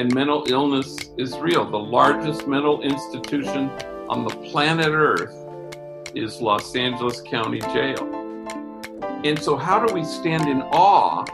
[0.00, 1.70] and mental illness is real.
[1.70, 3.68] The largest mental institution
[4.08, 5.36] on the planet Earth
[6.14, 8.08] is Los Angeles County Jail.
[9.24, 11.26] And so, how do we stand in awe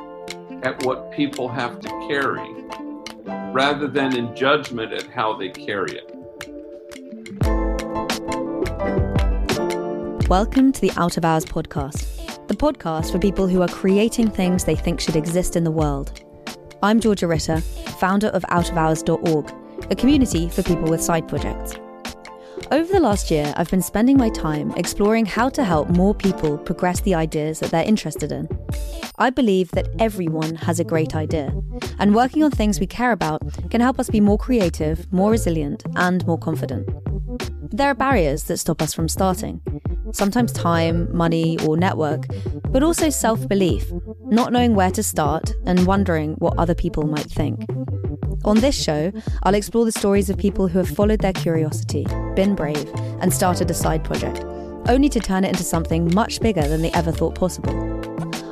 [0.65, 2.51] at what people have to carry
[3.53, 6.12] rather than in judgment at how they carry it?
[10.28, 14.64] Welcome to the Out of Hours podcast, the podcast for people who are creating things
[14.64, 16.26] they think should exist in the world.
[16.86, 17.62] I'm Georgia Ritter,
[17.98, 19.52] founder of outofhours.org,
[19.90, 21.74] a community for people with side projects.
[22.70, 26.56] Over the last year, I've been spending my time exploring how to help more people
[26.58, 28.48] progress the ideas that they're interested in.
[29.18, 31.52] I believe that everyone has a great idea,
[31.98, 35.82] and working on things we care about can help us be more creative, more resilient,
[35.96, 36.88] and more confident.
[37.72, 39.60] There are barriers that stop us from starting,
[40.12, 42.27] sometimes time, money, or network,
[42.70, 43.91] but also self belief,
[44.24, 47.66] not knowing where to start and wondering what other people might think.
[48.45, 52.55] On this show, I'll explore the stories of people who have followed their curiosity, been
[52.55, 52.89] brave,
[53.20, 54.45] and started a side project,
[54.89, 57.75] only to turn it into something much bigger than they ever thought possible.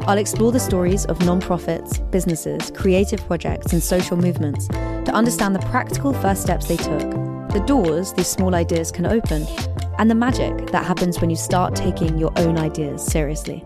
[0.07, 5.67] I'll explore the stories of non-profits, businesses, creative projects, and social movements to understand the
[5.71, 7.11] practical first steps they took,
[7.53, 9.47] the doors these small ideas can open,
[9.99, 13.65] and the magic that happens when you start taking your own ideas seriously.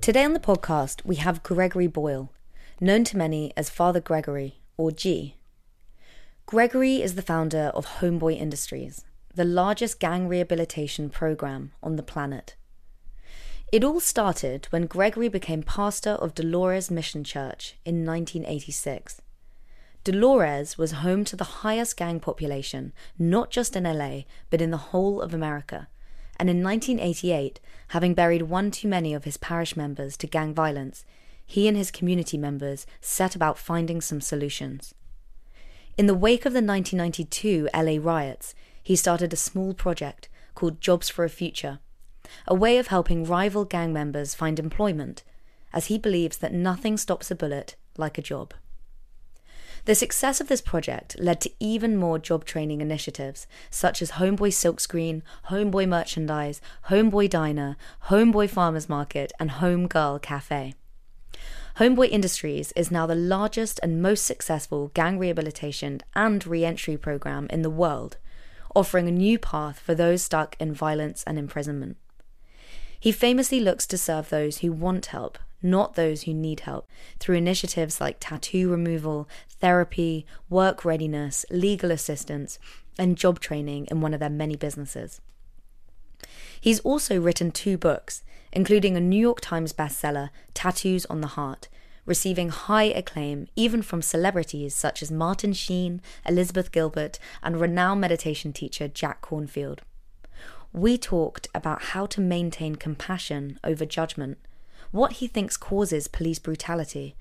[0.00, 2.32] Today on the podcast, we have Gregory Boyle,
[2.80, 5.36] known to many as Father Gregory, or G.
[6.46, 12.56] Gregory is the founder of Homeboy Industries, the largest gang rehabilitation program on the planet.
[13.70, 19.20] It all started when Gregory became pastor of Dolores Mission Church in 1986.
[20.04, 24.76] Dolores was home to the highest gang population, not just in LA, but in the
[24.76, 25.88] whole of America.
[26.38, 31.04] And in 1988, having buried one too many of his parish members to gang violence,
[31.44, 34.94] he and his community members set about finding some solutions.
[35.96, 41.08] In the wake of the 1992 LA riots, he started a small project called Jobs
[41.08, 41.80] for a Future,
[42.46, 45.24] a way of helping rival gang members find employment,
[45.72, 48.54] as he believes that nothing stops a bullet like a job.
[49.88, 54.50] The success of this project led to even more job training initiatives, such as Homeboy
[54.50, 56.60] Silkscreen, Homeboy Merchandise,
[56.90, 57.78] Homeboy Diner,
[58.08, 60.74] Homeboy Farmers Market, and Homegirl Cafe.
[61.78, 67.46] Homeboy Industries is now the largest and most successful gang rehabilitation and re entry program
[67.48, 68.18] in the world,
[68.76, 71.96] offering a new path for those stuck in violence and imprisonment.
[73.00, 76.88] He famously looks to serve those who want help not those who need help,
[77.18, 82.58] through initiatives like tattoo removal, therapy, work readiness, legal assistance,
[82.98, 85.20] and job training in one of their many businesses.
[86.60, 91.68] He's also written two books, including a New York Times bestseller, Tattoos on the Heart,
[92.06, 98.52] receiving high acclaim even from celebrities such as Martin Sheen, Elizabeth Gilbert, and renowned meditation
[98.52, 99.80] teacher Jack Kornfield.
[100.72, 104.38] We talked about how to maintain compassion over judgment
[104.90, 107.16] what he thinks causes police brutality,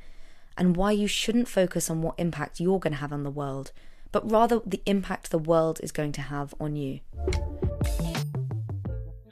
[0.57, 3.72] and why you shouldn't focus on what impact you're going to have on the world,
[4.11, 7.00] but rather the impact the world is going to have on you.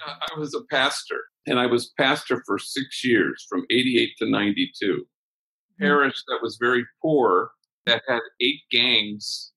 [0.05, 4.85] I was a pastor, and I was pastor for six years from 88 to 92.
[4.85, 5.83] Mm-hmm.
[5.83, 7.51] Parish that was very poor,
[7.85, 9.51] that had eight gangs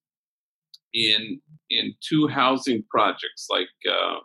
[0.93, 4.19] in in two housing projects, like uh,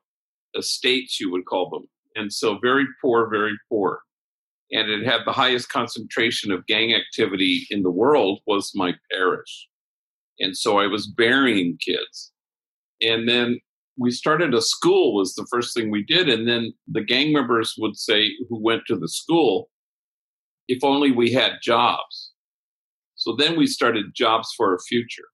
[0.56, 1.86] estates, you would call them.
[2.16, 4.00] And so very poor, very poor
[4.74, 9.68] and it had the highest concentration of gang activity in the world was my parish.
[10.40, 12.32] And so i was burying kids.
[13.00, 13.60] And then
[13.96, 16.28] we started a school was the first thing we did.
[16.28, 19.70] And then the gang members would say who went to the school
[20.66, 22.32] if only we had jobs.
[23.14, 25.28] So then we started jobs for a future.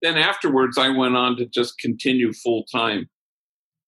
[0.00, 3.10] Then afterwards i went on to just continue full time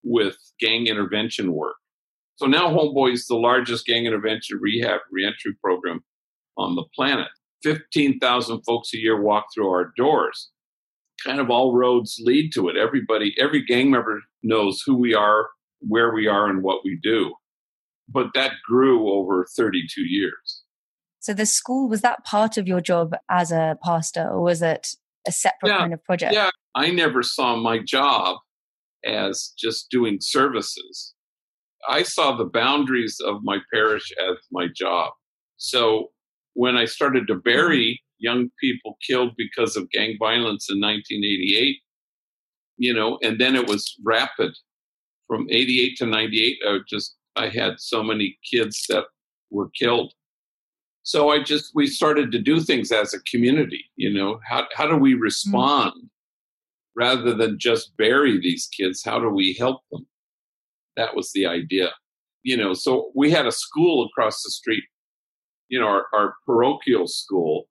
[0.05, 1.77] with gang intervention work
[2.37, 6.03] so now Homeboy is the largest gang intervention rehab reentry program
[6.57, 7.29] on the planet.
[7.63, 10.51] 15,000 folks a year walk through our doors.
[11.25, 12.77] Kind of all roads lead to it.
[12.77, 15.49] Everybody, every gang member knows who we are,
[15.81, 17.35] where we are, and what we do.
[18.09, 20.63] But that grew over 32 years.
[21.21, 24.89] So the school, was that part of your job as a pastor, or was it
[25.27, 26.35] a separate yeah, kind of project?
[26.35, 28.39] Yeah, I never saw my job
[29.05, 31.15] as just doing services.
[31.89, 35.13] I saw the boundaries of my parish as my job.
[35.57, 36.11] So
[36.55, 41.77] when I started to bury young people killed because of gang violence in 1988,
[42.79, 44.53] you know, and then it was rapid
[45.27, 46.57] from 88 to 98.
[46.67, 49.05] I just, I had so many kids that
[49.51, 50.13] were killed.
[51.05, 53.85] So I just we started to do things as a community.
[53.97, 56.07] You know, how how do we respond mm-hmm.
[56.95, 59.03] rather than just bury these kids?
[59.05, 60.07] How do we help them?
[60.97, 61.91] That was the idea.
[62.43, 64.85] You know, so we had a school across the street.
[65.69, 67.65] You know, our, our parochial school.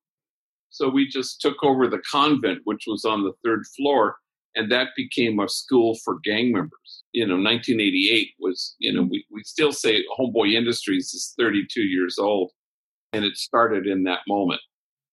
[0.69, 4.15] So we just took over the convent, which was on the third floor,
[4.55, 7.03] and that became a school for gang members.
[7.11, 12.17] You know, 1988 was, you know, we, we still say Homeboy Industries is 32 years
[12.17, 12.51] old,
[13.13, 14.61] and it started in that moment.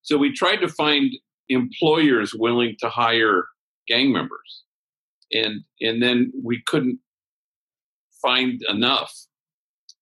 [0.02, 1.12] So we tried to find
[1.49, 3.46] employers willing to hire
[3.87, 4.64] gang members,
[5.32, 7.00] and and then we couldn't
[8.23, 9.12] find enough.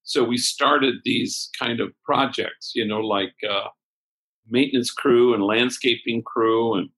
[0.02, 3.68] So we started these kind of projects, you know, like uh,
[4.48, 6.90] maintenance crew and landscaping crew and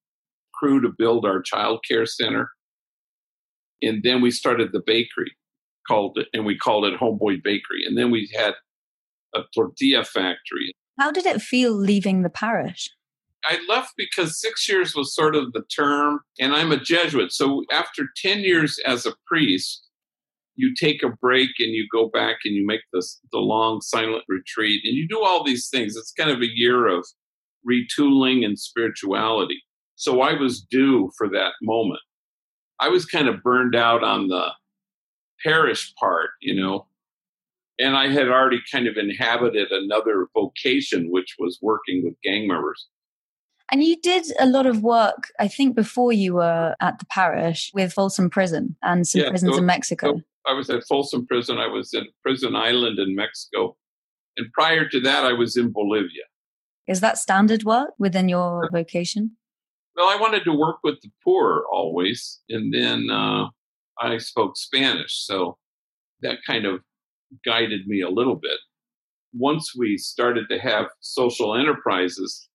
[0.55, 2.50] crew to build our child care center.
[3.81, 5.32] And then we started the bakery
[5.87, 7.85] called it, and we called it Homeboy Bakery.
[7.87, 8.55] And then we had
[9.35, 10.73] a tortilla factory.
[10.99, 12.91] How did it feel leaving the parish?
[13.44, 17.32] I left because six years was sort of the term, and I'm a Jesuit.
[17.32, 19.88] So after 10 years as a priest,
[20.58, 24.25] you take a break and you go back and you make this, the long silent
[24.28, 25.94] retreat and you do all these things.
[25.94, 27.06] It's kind of a year of
[27.69, 29.62] retooling and spirituality.
[29.94, 32.00] So I was due for that moment.
[32.81, 34.49] I was kind of burned out on the
[35.44, 36.88] parish part, you know,
[37.78, 42.88] and I had already kind of inhabited another vocation, which was working with gang members.
[43.70, 47.70] And you did a lot of work, I think, before you were at the parish
[47.75, 50.17] with Folsom Prison and some yeah, prisons so, in Mexico.
[50.17, 51.59] So I was at Folsom Prison.
[51.59, 53.76] I was at Prison Island in Mexico.
[54.38, 56.25] And prior to that, I was in Bolivia.
[56.87, 59.37] Is that standard work within your vocation?
[59.94, 63.49] Well, I wanted to work with the poor always, and then uh,
[64.00, 65.59] I spoke Spanish, so
[66.23, 66.81] that kind of
[67.44, 68.59] guided me a little bit.
[69.35, 72.49] Once we started to have social enterprises,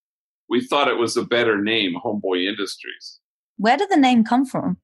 [0.53, 3.19] we thought it was a better name, Homeboy Industries.
[3.57, 4.77] Where did the name come from?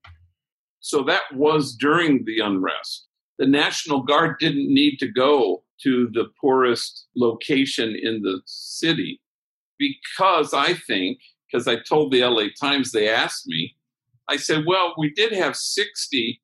[0.79, 3.05] So that was during the unrest.
[3.37, 9.21] The National Guard didn't need to go to the poorest location in the city
[9.77, 13.75] because I think because I told the LA Times, they asked me,
[14.27, 16.41] I said, well, we did have 60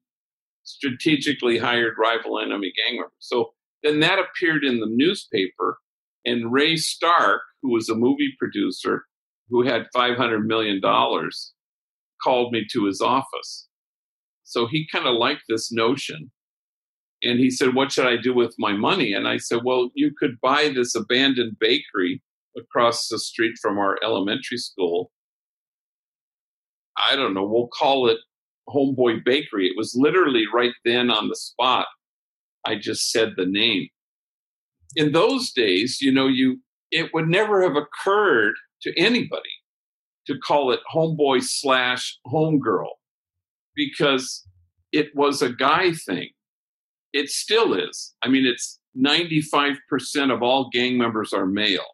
[0.66, 3.12] strategically hired rival enemy gang members.
[3.18, 5.80] So then that appeared in the newspaper,
[6.26, 9.06] and Ray Stark, who was a movie producer
[9.50, 10.82] who had $500 million,
[12.24, 13.68] called me to his office.
[14.44, 16.32] So he kind of liked this notion.
[17.24, 19.14] And he said, What should I do with my money?
[19.14, 22.22] And I said, Well, you could buy this abandoned bakery
[22.58, 25.12] across the street from our elementary school.
[26.98, 28.20] I don't know, we'll call it
[28.70, 29.68] Homeboy Bakery.
[29.68, 31.88] It was literally right then on the spot.
[32.66, 33.90] I just said the name.
[34.96, 36.62] In those days, you know, you
[36.92, 38.56] it would never have occurred
[38.86, 39.42] to anybody
[40.28, 42.90] to call it homeboy slash homegirl
[43.76, 44.48] because
[44.92, 46.30] it was a guy thing.
[47.14, 48.16] It still is.
[48.24, 49.78] I mean, it's 95%
[50.34, 51.86] of all gang members are male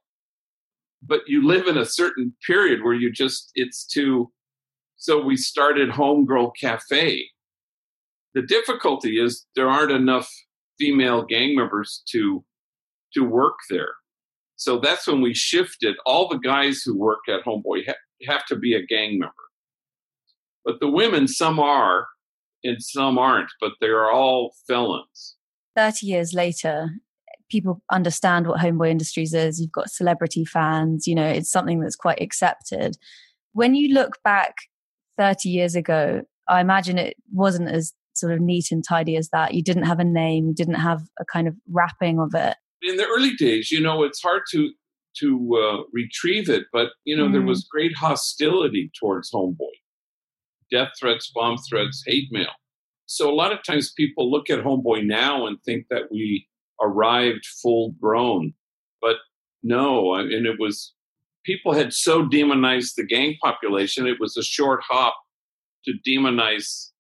[1.06, 4.32] but you live in a certain period where you just it's too
[4.98, 7.26] so we started homegirl cafe
[8.34, 10.30] the difficulty is there aren't enough
[10.80, 12.44] female gang members to
[13.14, 13.94] to work there
[14.62, 15.96] so that's when we shifted.
[16.06, 17.96] All the guys who work at homeboy ha-
[18.28, 19.34] have to be a gang member.
[20.64, 22.06] But the women some are
[22.64, 25.36] and some aren't but they're all felons.
[25.76, 26.90] 30 years later
[27.50, 29.60] people understand what homeboy industries is.
[29.60, 32.98] You've got celebrity fans you know it's something that's quite accepted.
[33.54, 34.54] When you look back
[35.18, 39.56] 30 years ago i imagine it wasn't as sort of neat and tidy as that.
[39.56, 40.50] You didn't have a name.
[40.50, 44.04] You didn't have a kind of wrapping of it in the early days you know
[44.04, 44.72] it's hard to
[45.14, 47.34] to uh, retrieve it but you know mm.
[47.34, 49.76] there was great hostility towards homeboy
[50.72, 52.52] death threats bomb threats hate mail
[53.12, 56.48] so a lot of times people look at homeboy now and think that we
[56.82, 58.54] arrived full grown.
[59.02, 59.18] But
[59.64, 60.94] no, I mean, it was
[61.44, 65.16] people had so demonized the gang population, it was a short hop
[65.84, 66.92] to demonize,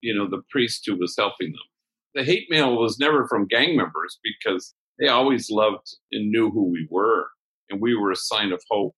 [0.00, 1.66] you know, the priest who was helping them.
[2.14, 6.70] The hate mail was never from gang members because they always loved and knew who
[6.70, 7.26] we were,
[7.70, 8.94] and we were a sign of hope.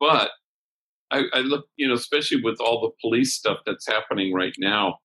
[0.00, 0.30] But
[1.10, 4.98] I, I look, you know, especially with all the police stuff that's happening right now,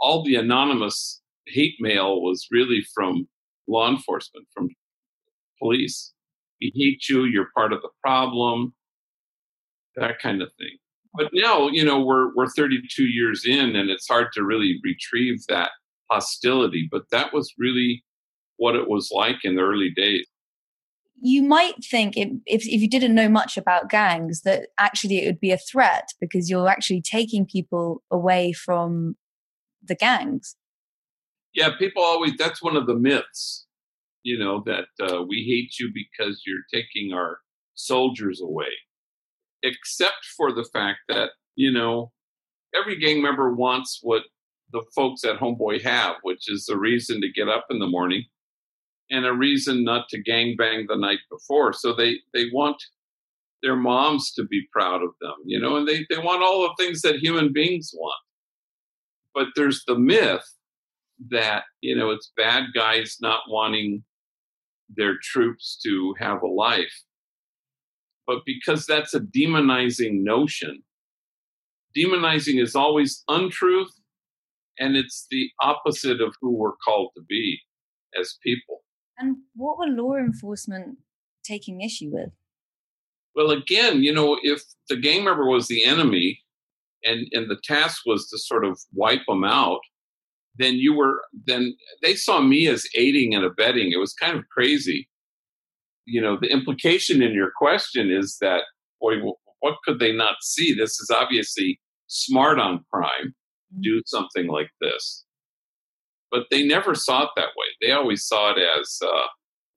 [0.00, 3.28] all the anonymous hate mail was really from
[3.66, 4.68] law enforcement, from
[5.58, 6.12] police.
[6.60, 8.74] We hate you, you're part of the problem,
[9.96, 10.76] that kind of thing.
[11.14, 15.44] But now, you know, we're we're 32 years in and it's hard to really retrieve
[15.48, 15.70] that
[16.10, 18.04] hostility, but that was really
[18.58, 20.26] what it was like in the early days.
[21.20, 25.26] you might think if, if, if you didn't know much about gangs that actually it
[25.26, 29.16] would be a threat because you're actually taking people away from
[29.82, 30.56] the gangs.
[31.54, 33.66] Yeah, people always, that's one of the myths,
[34.22, 37.38] you know, that uh, we hate you because you're taking our
[37.74, 38.70] soldiers away.
[39.62, 42.12] Except for the fact that, you know,
[42.76, 44.22] every gang member wants what
[44.70, 48.24] the folks at Homeboy have, which is a reason to get up in the morning
[49.10, 51.72] and a reason not to gang bang the night before.
[51.72, 52.82] So they they want
[53.62, 56.82] their moms to be proud of them, you know, and they, they want all the
[56.82, 58.20] things that human beings want.
[59.34, 60.48] But there's the myth
[61.30, 64.04] that, you know, it's bad guys not wanting
[64.88, 67.02] their troops to have a life.
[68.26, 70.82] But because that's a demonizing notion,
[71.96, 73.92] demonizing is always untruth
[74.78, 77.60] and it's the opposite of who we're called to be
[78.18, 78.82] as people.
[79.18, 80.98] And what were law enforcement
[81.44, 82.30] taking issue with?
[83.34, 86.40] Well, again, you know, if the gang member was the enemy
[87.04, 89.80] and, and the task was to sort of wipe them out,
[90.56, 93.92] then you were, then they saw me as aiding and abetting.
[93.92, 95.08] It was kind of crazy.
[96.04, 98.62] You know, the implication in your question is that,
[99.00, 99.16] boy,
[99.60, 100.74] what could they not see?
[100.74, 103.34] This is obviously smart on crime,
[103.72, 103.82] mm-hmm.
[103.82, 105.24] do something like this
[106.30, 107.66] but they never saw it that way.
[107.80, 109.26] They always saw it as uh,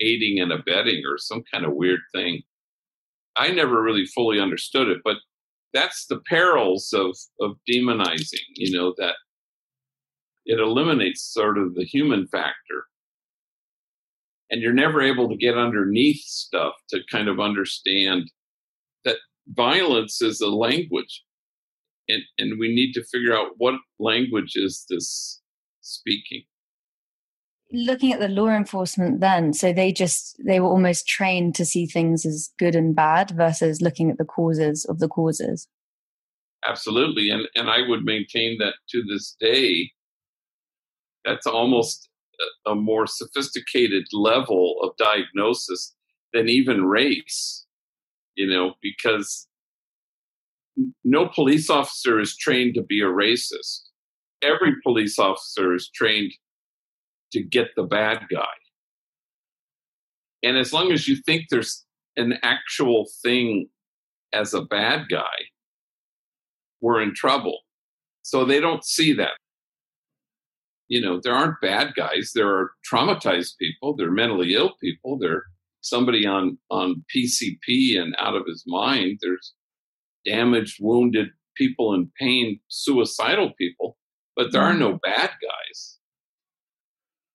[0.01, 2.41] aiding and abetting or some kind of weird thing.
[3.35, 5.17] I never really fully understood it, but
[5.73, 8.45] that's the perils of of demonizing.
[8.55, 9.15] You know that
[10.45, 12.85] it eliminates sort of the human factor,
[14.49, 18.29] and you're never able to get underneath stuff to kind of understand
[19.05, 19.17] that
[19.47, 21.23] violence is a language,
[22.09, 25.40] and and we need to figure out what language is this
[25.81, 26.43] speaking.
[27.73, 31.85] Looking at the law enforcement then so they just they were almost trained to see
[31.85, 35.67] things as good and bad versus looking at the causes of the causes.
[36.67, 39.89] Absolutely and and i would maintain that to this day
[41.25, 42.09] that's almost
[42.67, 45.95] a, a more sophisticated level of diagnosis
[46.33, 47.65] than even race
[48.35, 49.47] you know because
[51.03, 53.89] no police officer is trained to be a racist
[54.41, 56.33] every police officer is trained
[57.31, 58.45] to get the bad guy.
[60.43, 61.85] And as long as you think there's
[62.17, 63.69] an actual thing
[64.33, 65.23] as a bad guy,
[66.81, 67.59] we're in trouble.
[68.23, 69.37] So they don't see that.
[70.87, 72.31] You know, there aren't bad guys.
[72.33, 73.95] There are traumatized people.
[73.95, 75.17] There are mentally ill people.
[75.17, 75.43] There are
[75.81, 79.19] somebody on on PCP and out of his mind.
[79.21, 79.53] There's
[80.25, 83.97] damaged, wounded people in pain, suicidal people
[84.41, 85.97] but there are no bad guys.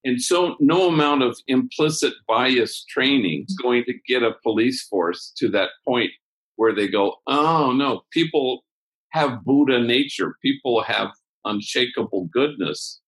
[0.04, 5.32] And so, no amount of implicit bias training is going to get a police force
[5.36, 6.10] to that point
[6.56, 8.64] where they go, oh no, people
[9.10, 11.10] have Buddha nature, people have
[11.44, 13.00] unshakable goodness,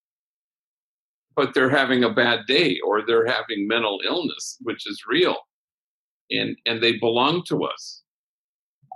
[1.34, 5.38] but they're having a bad day or they're having mental illness, which is real.
[6.30, 8.02] And, and they belong to us.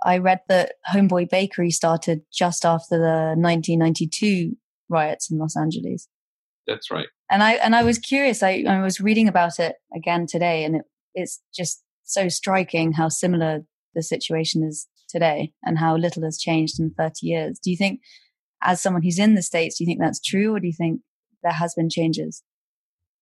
[0.05, 4.55] I read that Homeboy Bakery started just after the 1992
[4.89, 6.07] riots in Los Angeles.
[6.67, 7.07] That's right.
[7.29, 8.43] And I and I was curious.
[8.43, 10.81] I, I was reading about it again today, and it,
[11.13, 13.61] it's just so striking how similar
[13.95, 17.59] the situation is today, and how little has changed in 30 years.
[17.59, 17.99] Do you think,
[18.61, 21.01] as someone who's in the states, do you think that's true, or do you think
[21.43, 22.43] there has been changes?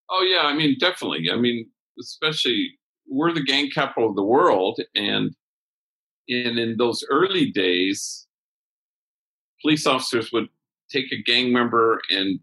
[0.09, 1.29] Oh yeah, I mean definitely.
[1.31, 2.71] I mean, especially
[3.07, 5.33] we're the gang capital of the world, and
[6.27, 8.27] and in those early days,
[9.61, 10.47] police officers would
[10.91, 12.39] take a gang member and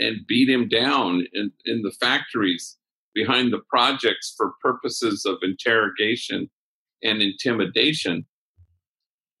[0.00, 2.76] and beat him down in, in the factories
[3.14, 6.50] behind the projects for purposes of interrogation
[7.04, 8.26] and intimidation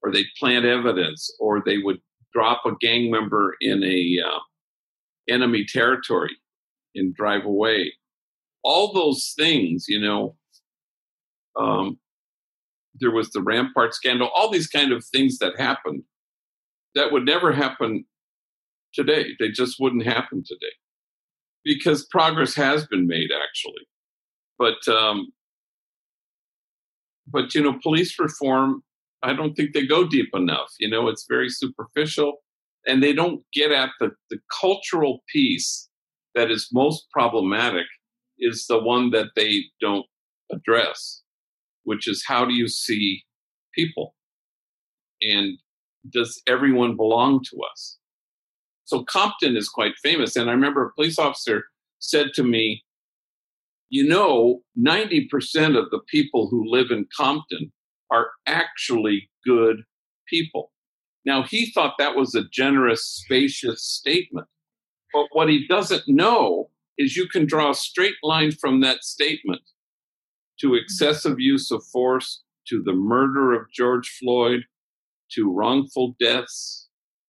[0.02, 1.98] or they plant evidence or they would
[2.32, 4.38] drop a gang member in a uh,
[5.28, 6.36] enemy territory
[6.94, 7.92] and drive away.
[8.62, 10.36] All those things you know
[11.58, 11.98] um,
[13.00, 16.02] there was the rampart scandal all these kind of things that happened
[16.94, 18.04] that would never happen
[18.94, 19.30] today.
[19.38, 20.72] They just wouldn't happen today
[21.64, 23.86] because progress has been made actually.
[24.58, 25.32] But um,
[27.26, 28.82] but you know, police reform.
[29.22, 30.70] I don't think they go deep enough.
[30.78, 32.42] You know, it's very superficial,
[32.86, 35.88] and they don't get at the the cultural piece
[36.34, 37.86] that is most problematic.
[38.38, 40.06] Is the one that they don't
[40.52, 41.22] address,
[41.84, 43.22] which is how do you see
[43.74, 44.14] people,
[45.22, 45.56] and
[46.10, 47.98] does everyone belong to us?
[48.84, 50.36] So Compton is quite famous.
[50.36, 51.64] And I remember a police officer
[51.98, 52.84] said to me,
[53.88, 57.72] you know, 90% of the people who live in Compton
[58.10, 59.82] are actually good
[60.28, 60.72] people.
[61.24, 64.46] Now, he thought that was a generous, spacious statement.
[65.12, 69.62] But what he doesn't know is you can draw a straight line from that statement
[70.60, 74.64] to excessive use of force, to the murder of George Floyd,
[75.32, 76.83] to wrongful deaths,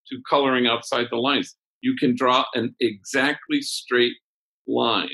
[0.10, 1.56] to coloring outside the lines.
[1.82, 4.16] You can draw an exactly straight
[4.68, 5.10] line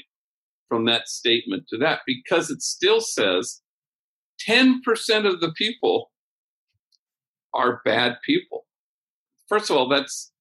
[0.70, 3.62] from that statement to that because it still says
[4.48, 4.80] 10%
[5.26, 6.12] of the people
[7.54, 8.66] are bad people.
[9.50, 10.32] First of all, that's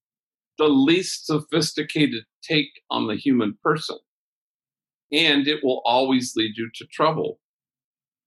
[0.59, 3.99] the least sophisticated take on the human person.
[5.13, 7.41] And it will always lead you to trouble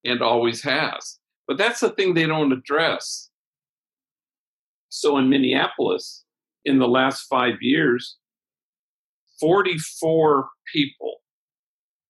[0.04, 1.20] and always has.
[1.48, 3.30] But that's the thing they don't address.
[4.96, 6.24] So in Minneapolis,
[6.66, 8.18] in the last five years,
[9.40, 11.16] 44 people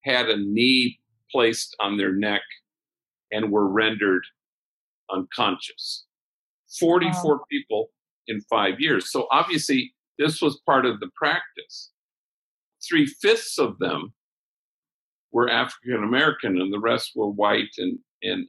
[0.04, 1.00] had a knee
[1.32, 2.42] placed on their neck
[3.32, 4.24] and were rendered
[5.10, 6.04] unconscious.
[6.78, 7.44] 44 wow.
[7.50, 7.88] people
[8.28, 9.10] in five years.
[9.10, 11.90] So obviously, this was part of the practice.
[12.86, 14.13] Three fifths of them
[15.32, 18.46] were African American, and the rest were white and, and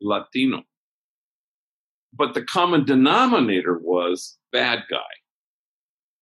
[0.00, 0.62] Latino.
[2.12, 4.98] But the common denominator was bad guy.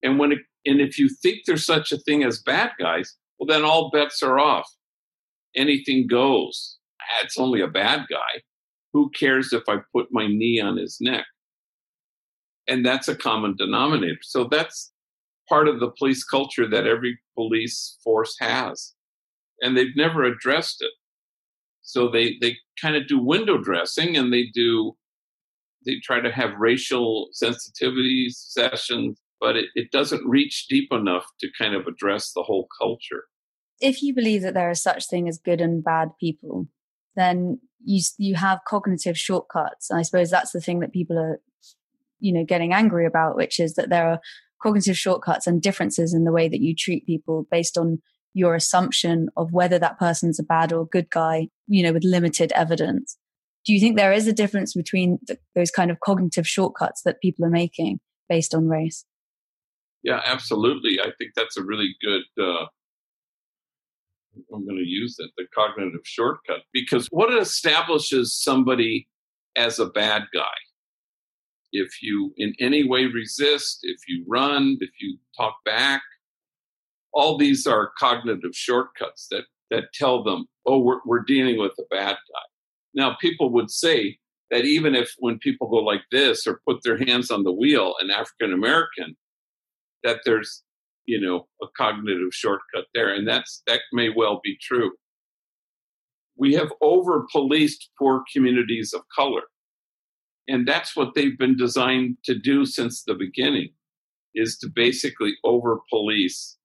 [0.03, 3.47] And when it, and if you think there's such a thing as bad guys, well,
[3.47, 4.69] then all bets are off.
[5.55, 6.79] Anything goes.
[7.01, 8.43] Ah, it's only a bad guy.
[8.93, 11.25] Who cares if I put my knee on his neck?
[12.69, 14.19] And that's a common denominator.
[14.23, 14.93] So that's
[15.49, 18.95] part of the police culture that every police force has.
[19.61, 20.91] And they've never addressed it.
[21.83, 24.97] So they, they kind of do window dressing and they do,
[25.87, 31.49] they try to have racial sensitivity sessions but it, it doesn't reach deep enough to
[31.59, 33.25] kind of address the whole culture.
[33.81, 36.69] If you believe that there is such thing as good and bad people,
[37.15, 39.91] then you you have cognitive shortcuts.
[39.91, 41.41] And I suppose that's the thing that people are,
[42.19, 44.21] you know, getting angry about, which is that there are
[44.63, 48.01] cognitive shortcuts and differences in the way that you treat people based on
[48.33, 52.53] your assumption of whether that person's a bad or good guy, you know, with limited
[52.53, 53.19] evidence.
[53.67, 55.19] Do you think there is a difference between
[55.55, 57.99] those kind of cognitive shortcuts that people are making
[58.29, 59.05] based on race?
[60.05, 61.01] Yeah, absolutely.
[61.01, 62.23] I think that's a really good.
[62.41, 62.67] Uh,
[64.55, 69.09] I'm going to use it, the cognitive shortcut, because what it establishes somebody
[69.57, 70.55] as a bad guy?
[71.73, 76.03] If you in any way resist, if you run, if you talk back,
[77.13, 81.85] all these are cognitive shortcuts that that tell them, oh, we're, we're dealing with a
[81.91, 82.47] bad guy.
[82.97, 84.19] Now, people would say
[84.51, 87.95] that even if when people go like this or put their hands on the wheel,
[88.01, 89.17] an African American
[90.03, 90.63] that there's
[91.05, 94.93] you know a cognitive shortcut there and that's that may well be true.
[96.39, 99.43] We have over policed poor communities of color
[100.49, 103.71] and that's what they've been designed to do since the beginning
[104.35, 106.57] is to basically over police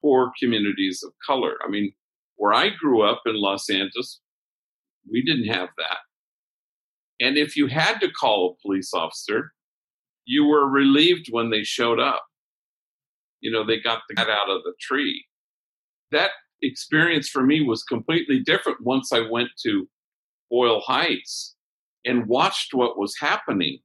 [0.00, 1.56] poor communities of color.
[1.64, 1.92] I mean
[2.36, 4.20] where i grew up in los angeles
[5.10, 5.98] we didn't have that
[7.20, 9.52] and if you had to call a police officer
[10.24, 12.24] you were relieved when they showed up
[13.42, 15.26] you know, they got the cat out of the tree.
[16.12, 16.30] That
[16.62, 19.88] experience for me was completely different once I went to
[20.50, 21.56] Boyle Heights
[22.04, 23.80] and watched what was happening.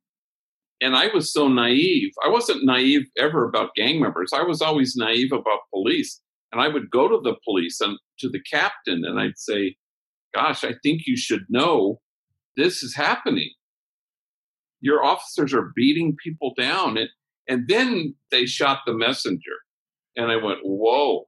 [0.80, 2.12] And I was so naive.
[2.24, 4.32] I wasn't naive ever about gang members.
[4.34, 6.22] I was always naive about police.
[6.52, 9.76] And I would go to the police and to the captain and I'd say,
[10.34, 12.00] Gosh, I think you should know
[12.56, 13.52] this is happening.
[14.82, 16.98] Your officers are beating people down.
[16.98, 17.10] And
[17.48, 19.56] and then they shot the messenger.
[20.16, 21.26] And I went, whoa.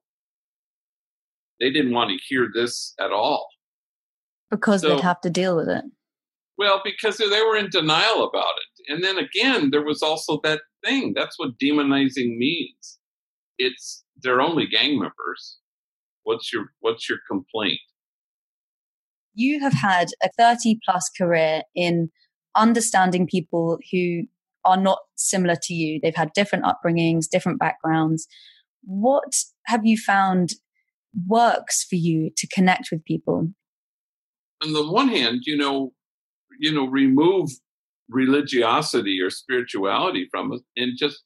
[1.59, 3.47] They didn't want to hear this at all.
[4.51, 5.85] Because so, they'd have to deal with it.
[6.57, 8.91] Well, because they were in denial about it.
[8.91, 11.13] And then again, there was also that thing.
[11.15, 12.99] That's what demonizing means.
[13.57, 15.59] It's they're only gang members.
[16.23, 17.79] What's your what's your complaint?
[19.39, 22.09] You have had a 30 plus career in
[22.55, 24.23] understanding people who
[24.65, 25.99] are not similar to you.
[26.03, 28.27] They've had different upbringings, different backgrounds.
[28.83, 29.31] What
[29.67, 30.55] have you found
[31.25, 33.53] works for you to connect with people?
[34.61, 35.93] On the one hand, you know,
[36.59, 37.49] you know, remove
[38.09, 41.23] religiosity or spirituality from it and just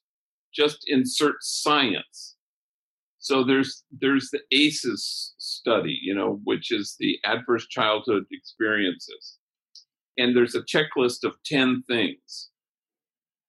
[0.53, 2.32] just insert science.
[3.23, 9.39] So there's there's the ACEs study, you know, which is the adverse childhood experiences.
[10.17, 12.49] And there's a checklist of 10 things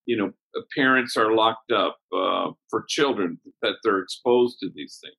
[0.06, 0.32] you know
[0.76, 5.16] parents are locked up uh, for children that they're exposed to these things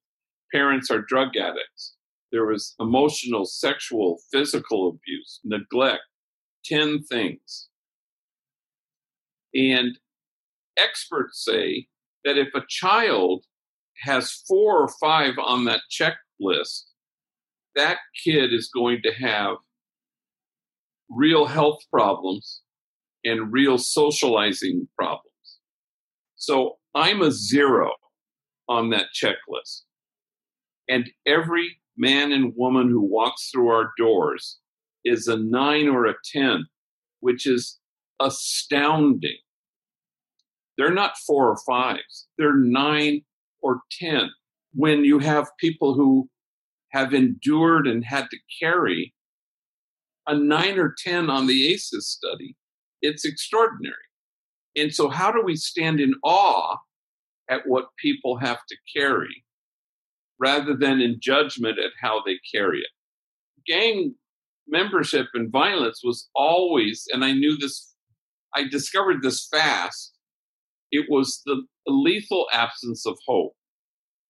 [0.53, 1.95] parents are drug addicts
[2.35, 6.03] there was emotional, sexual, physical abuse, neglect,
[6.65, 7.69] 10 things.
[9.53, 9.97] And
[10.77, 11.87] experts say
[12.25, 13.45] that if a child
[14.03, 16.83] has four or five on that checklist,
[17.75, 19.57] that kid is going to have
[21.09, 22.61] real health problems
[23.23, 25.23] and real socializing problems.
[26.35, 27.91] So I'm a zero
[28.67, 29.81] on that checklist.
[30.87, 34.59] And every man and woman who walks through our doors
[35.03, 36.65] is a nine or a 10,
[37.19, 37.79] which is
[38.21, 39.37] astounding.
[40.77, 43.23] They're not four or fives, they're nine
[43.65, 44.29] or 10.
[44.73, 46.29] When you have people who
[46.91, 49.13] have endured and had to carry
[50.27, 52.55] a nine or 10 on the ACEs study,
[53.01, 53.95] it's extraordinary.
[54.75, 56.77] And so, how do we stand in awe
[57.49, 59.43] at what people have to carry
[60.39, 62.91] rather than in judgment at how they carry it?
[63.65, 64.13] Gang
[64.67, 67.95] membership and violence was always, and I knew this,
[68.53, 70.14] I discovered this fast,
[70.95, 73.53] it was the lethal absence of hope.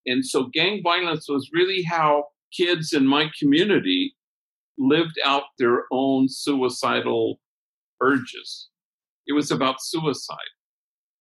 [0.06, 2.26] And so, gang violence was really how
[2.56, 4.16] kids in my community
[4.78, 7.40] lived out their own suicidal
[8.02, 8.70] urges.
[9.28, 10.52] It was about suicide.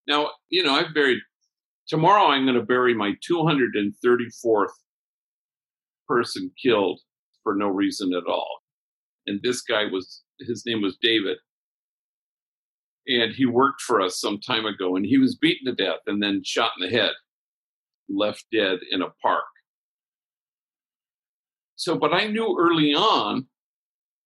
[0.07, 1.21] Now, you know, I've buried,
[1.89, 4.67] tomorrow I'm going to bury my 234th
[6.07, 7.01] person killed
[7.43, 8.59] for no reason at all.
[9.27, 11.39] And this guy was, his name was David.
[13.07, 16.23] And he worked for us some time ago and he was beaten to death and
[16.23, 17.13] then shot in the head,
[18.09, 19.45] left dead in a park.
[21.77, 23.47] So, but I knew early on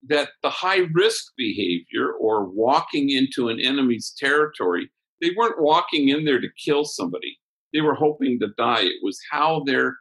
[0.06, 6.24] that the high risk behavior or walking into an enemy's territory, they weren't walking in
[6.24, 7.38] there to kill somebody.
[7.72, 8.82] They were hoping to die.
[8.82, 9.96] It was how their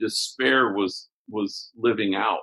[0.00, 2.40] despair was was living out.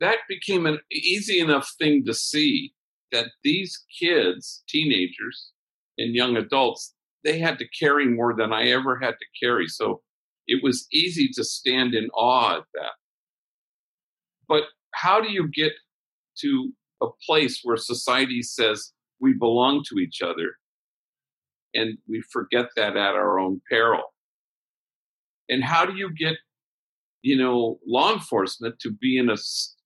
[0.00, 2.73] That became an easy enough thing to see
[3.14, 5.52] that these kids, teenagers
[5.96, 9.68] and young adults, they had to carry more than I ever had to carry.
[9.68, 10.02] So
[10.48, 12.92] it was easy to stand in awe at that.
[14.48, 15.72] But how do you get
[16.40, 16.72] to
[17.02, 20.56] a place where society says we belong to each other
[21.72, 24.02] and we forget that at our own peril?
[25.48, 26.34] And how do you get,
[27.22, 29.36] you know, law enforcement to be in a,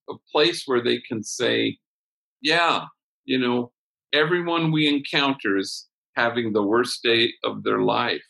[0.09, 1.77] a place where they can say,
[2.41, 2.85] yeah,
[3.25, 3.71] you know,
[4.13, 8.23] everyone we encounter is having the worst day of their life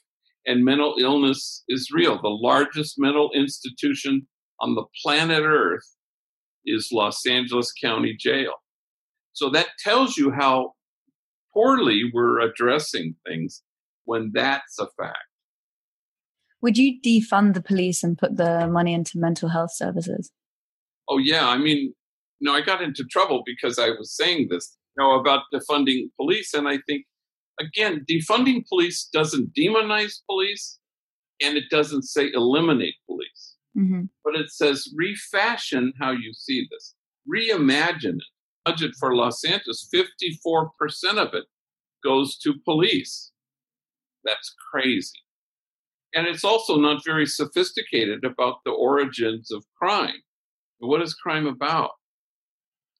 [0.46, 2.22] and mental illness is real.
[2.22, 4.28] The largest mental institution
[4.60, 5.96] on the planet Earth
[6.66, 8.54] is Los Angeles County Jail.
[9.34, 10.74] So that tells you how
[11.54, 13.64] poorly we're addressing things
[14.06, 15.18] when that's a fact.
[16.62, 20.32] Would you defund the police and put the money into mental health services?
[21.08, 21.48] Oh, yeah.
[21.48, 21.94] I mean,
[22.42, 26.54] no, I got into trouble because I was saying this, know, about defunding police.
[26.54, 27.06] And I think
[27.60, 30.80] again, defunding police doesn't demonize police
[31.42, 34.04] and it doesn't say eliminate police, mm-hmm.
[34.24, 36.96] but it says refashion how you see this,
[37.32, 38.24] reimagine it.
[38.66, 40.68] Budget for Los Angeles, 54%
[41.16, 41.46] of it
[42.04, 43.32] goes to police.
[44.24, 45.18] That's crazy.
[46.14, 50.22] And it's also not very sophisticated about the origins of crime.
[50.80, 51.92] What is crime about?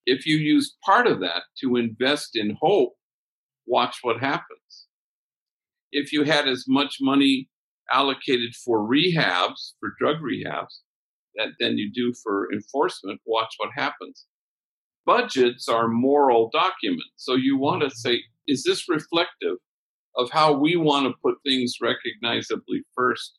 [0.10, 2.94] If you use part of that to invest in hope
[3.70, 4.88] watch what happens.
[5.92, 7.50] If you had as much money
[7.92, 10.80] allocated for rehabs, for drug rehabs,
[11.36, 14.26] that than you do for enforcement, watch what happens.
[15.06, 17.14] Budgets are moral documents.
[17.16, 19.58] So you want to say, is this reflective
[20.18, 23.38] of how we want to put things recognizably first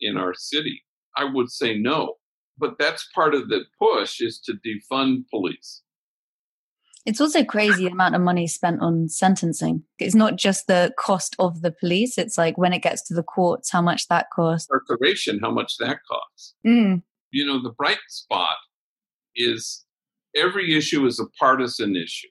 [0.00, 0.82] in our city?
[1.16, 2.14] I would say no.
[2.58, 5.82] But that's part of the push is to defund police.
[7.06, 9.84] It's also crazy the amount of money spent on sentencing.
[10.00, 12.18] It's not just the cost of the police.
[12.18, 14.68] It's like when it gets to the courts, how much that costs.
[14.72, 16.54] Incarceration, how much that costs.
[16.66, 17.02] Mm.
[17.30, 18.56] You know, the bright spot
[19.36, 19.84] is
[20.36, 22.28] every issue is a partisan issue,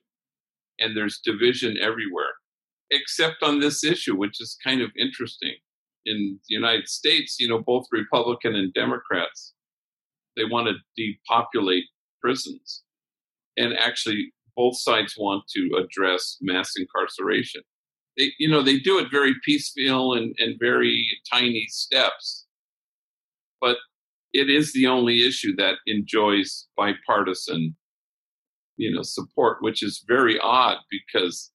[0.80, 2.34] and there's division everywhere,
[2.92, 5.56] except on this issue, which is kind of interesting.
[6.06, 9.54] In the United States, you know, both Republican and Democrats,
[10.36, 11.86] they want to depopulate
[12.22, 12.84] prisons.
[13.58, 17.62] And actually, both sides want to address mass incarceration.
[18.18, 22.46] They, you know, they do it very piecemeal and, and very tiny steps,
[23.60, 23.78] but
[24.34, 27.76] it is the only issue that enjoys bipartisan,
[28.78, 31.52] you know, support, which is very odd because,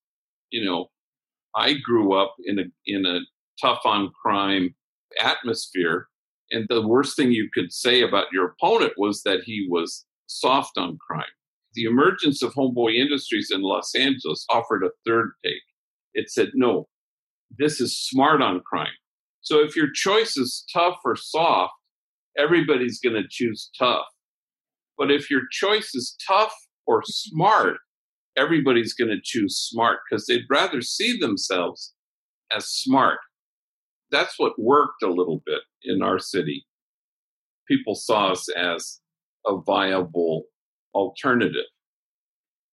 [0.50, 0.90] you know,
[1.54, 3.20] I grew up in a in a
[3.60, 4.74] tough on crime
[5.22, 6.08] atmosphere,
[6.50, 10.78] And the worst thing you could say about your opponent was that he was soft
[10.78, 11.24] on crime.
[11.74, 15.62] The emergence of homeboy industries in Los Angeles offered a third take.
[16.14, 16.88] It said, no,
[17.58, 18.88] this is smart on crime.
[19.42, 21.72] So if your choice is tough or soft,
[22.36, 24.06] everybody's going to choose tough.
[24.98, 26.54] But if your choice is tough
[26.86, 27.78] or smart,
[28.36, 31.94] everybody's going to choose smart because they'd rather see themselves
[32.54, 33.18] as smart.
[34.10, 36.66] That's what worked a little bit in our city.
[37.68, 39.00] People saw us as
[39.46, 40.44] a viable
[40.94, 41.66] alternative.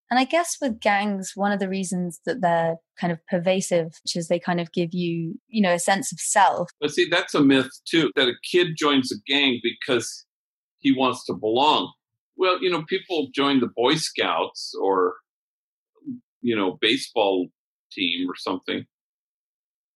[0.09, 4.15] And I guess with gangs, one of the reasons that they're kind of pervasive, which
[4.15, 6.69] is they kind of give you, you know, a sense of self.
[6.79, 10.25] But see, that's a myth too, that a kid joins a gang because
[10.79, 11.91] he wants to belong.
[12.37, 15.15] Well, you know, people join the Boy Scouts or,
[16.41, 17.47] you know, baseball
[17.91, 18.85] team or something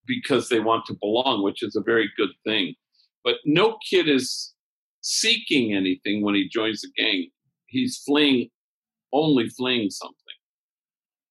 [0.05, 2.75] because they want to belong, which is a very good thing.
[3.23, 4.53] But no kid is
[5.01, 7.29] seeking anything when he joins a gang.
[7.71, 8.49] He's fleeing,
[9.13, 10.15] only fleeing something.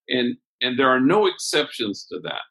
[0.09, 2.43] And and there are no exceptions to that.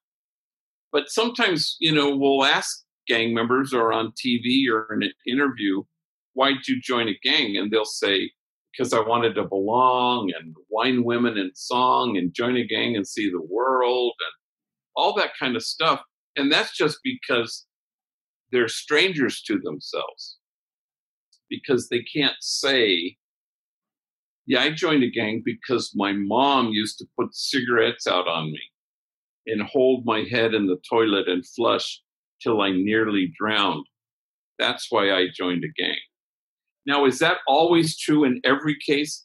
[0.92, 5.84] But sometimes, you know, we'll ask gang members or on TV or in an interview,
[6.34, 7.58] why'd you join a gang?
[7.58, 8.32] And they'll say,
[8.72, 13.08] because I wanted to belong and wine women and song and join a gang and
[13.08, 14.34] see the world and
[14.96, 16.02] all that kind of stuff.
[16.36, 17.66] And that's just because
[18.52, 20.38] they're strangers to themselves
[21.50, 23.18] because they can't say,
[24.50, 28.60] yeah, I joined a gang because my mom used to put cigarettes out on me
[29.46, 32.02] and hold my head in the toilet and flush
[32.42, 33.86] till I nearly drowned.
[34.58, 36.00] That's why I joined a gang.
[36.88, 39.24] Now, is that always true in every case?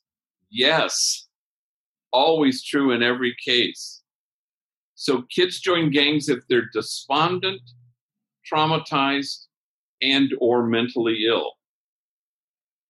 [0.50, 1.26] Yes,
[2.12, 4.02] always true in every case.
[4.94, 7.62] So kids join gangs if they're despondent,
[8.52, 9.46] traumatized,
[10.02, 11.52] and or mentally ill.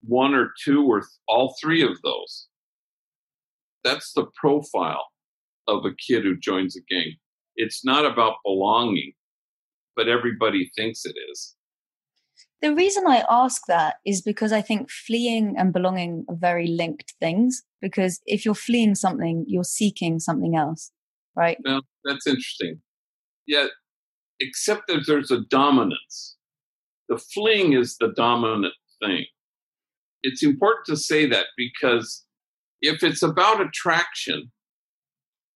[0.06, 2.48] One or two or th- all three of those.
[3.82, 5.06] That's the profile
[5.68, 7.16] of a kid who joins a gang.
[7.56, 9.12] It's not about belonging,
[9.96, 11.54] but everybody thinks it is.
[12.62, 17.12] The reason I ask that is because I think fleeing and belonging are very linked
[17.20, 17.62] things.
[17.80, 20.90] Because if you're fleeing something, you're seeking something else,
[21.36, 21.58] right?
[21.62, 22.80] Well, that's interesting.
[23.46, 23.66] Yeah,
[24.40, 26.36] except that there's a dominance.
[27.10, 29.26] The fleeing is the dominant thing.
[30.26, 32.24] It's important to say that because
[32.80, 34.50] if it's about attraction,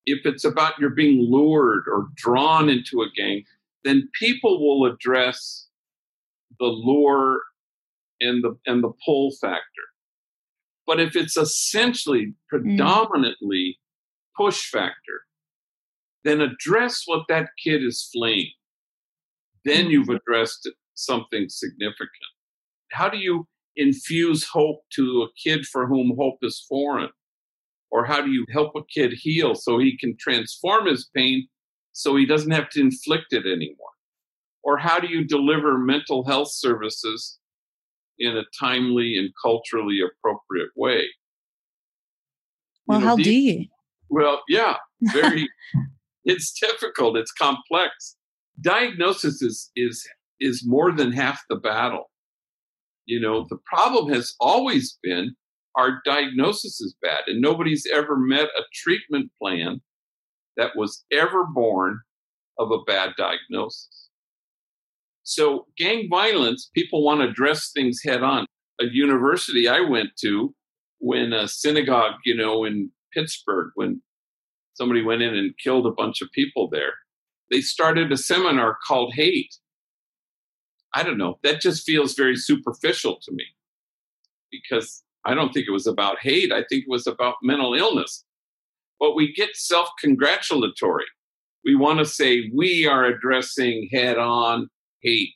[0.05, 3.45] if it's about you're being lured or drawn into a gang,
[3.85, 5.69] then people will address
[6.61, 7.41] the lure
[8.21, 9.87] and the and the pull factor.
[10.87, 14.45] But if it's essentially predominantly mm.
[14.45, 15.23] push factor,
[16.25, 18.51] then address what that kid is fleeing.
[19.65, 19.91] Then mm.
[19.93, 22.33] you've addressed something significant.
[22.93, 23.47] How do you
[23.79, 27.11] infuse hope to a kid for whom hope is foreign?
[27.91, 31.49] Or how do you help a kid heal so he can transform his pain
[31.93, 33.89] so he doesn't have to inflict it anymore?
[34.63, 37.39] Or how do you deliver mental health services
[38.19, 41.05] in a timely and culturally appropriate way?
[42.87, 43.67] Well, you know, how these, do you?
[44.11, 45.49] Well, yeah, very.
[46.25, 47.17] it's difficult.
[47.17, 48.17] It's complex.
[48.61, 50.07] Diagnosis is is
[50.41, 52.11] is more than half the battle.
[53.09, 55.35] You know, the problem has always been
[55.77, 59.81] our diagnosis is bad, and nobody's ever met a treatment plan
[60.59, 62.01] that was ever born
[62.59, 64.11] of a bad diagnosis.
[65.23, 68.45] So, gang violence, people want to address things head on.
[68.79, 70.55] A university I went to,
[70.99, 74.03] when a synagogue, you know, in Pittsburgh, when
[74.75, 76.93] somebody went in and killed a bunch of people there,
[77.51, 79.55] they started a seminar called Hate.
[80.95, 81.39] I don't know.
[81.43, 83.45] That just feels very superficial to me
[84.51, 86.53] because I don't think it was about hate.
[86.53, 88.25] I think it was about mental illness.
[88.99, 91.05] But we get self congratulatory.
[91.65, 94.69] We want to say we are addressing head on
[95.03, 95.35] hate,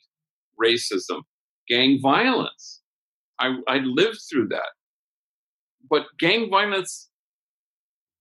[0.61, 1.21] racism,
[1.67, 2.81] gang violence.
[3.39, 4.71] I, I lived through that.
[5.89, 7.09] But gang violence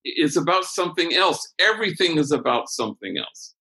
[0.05, 1.53] is about something else.
[1.61, 3.55] Everything is about something else.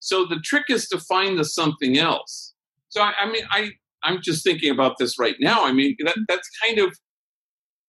[0.00, 2.54] So the trick is to find the something else.
[2.88, 3.70] So I, I mean, I
[4.04, 5.64] I'm just thinking about this right now.
[5.64, 6.96] I mean, that, that's kind of,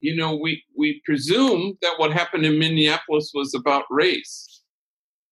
[0.02, 4.62] you know, we we presume that what happened in Minneapolis was about race,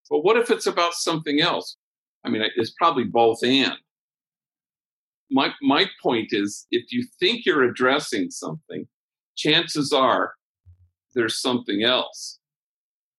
[0.09, 1.77] but what if it's about something else?
[2.25, 3.77] I mean, it's probably both and.
[5.29, 8.87] My my point is, if you think you're addressing something,
[9.35, 10.33] chances are
[11.13, 12.39] there's something else.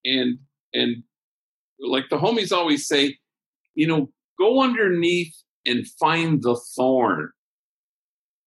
[0.05, 0.39] And
[0.73, 1.03] and
[1.81, 3.19] like the homies always say,
[3.75, 4.09] you know,
[4.39, 5.35] go underneath
[5.69, 7.31] and find the thorn.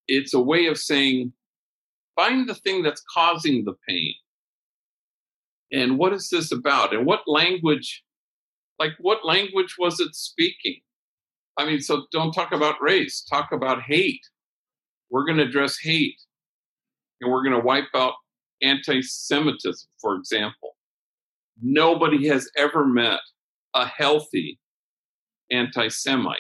[0.08, 1.32] it's a way of saying,
[2.16, 4.14] find the thing that's causing the pain.
[5.72, 6.94] And what is this about?
[6.94, 8.04] And what language,
[8.80, 10.82] like what language was it speaking?
[11.58, 14.22] I mean, so don't talk about race, talk about hate.
[15.10, 16.20] We're going to address hate
[17.22, 18.16] and we're going to wipe out
[18.62, 20.76] anti Semitism, for example.
[21.62, 23.20] Nobody has ever met
[23.76, 24.60] a healthy
[25.52, 26.40] anti Semite.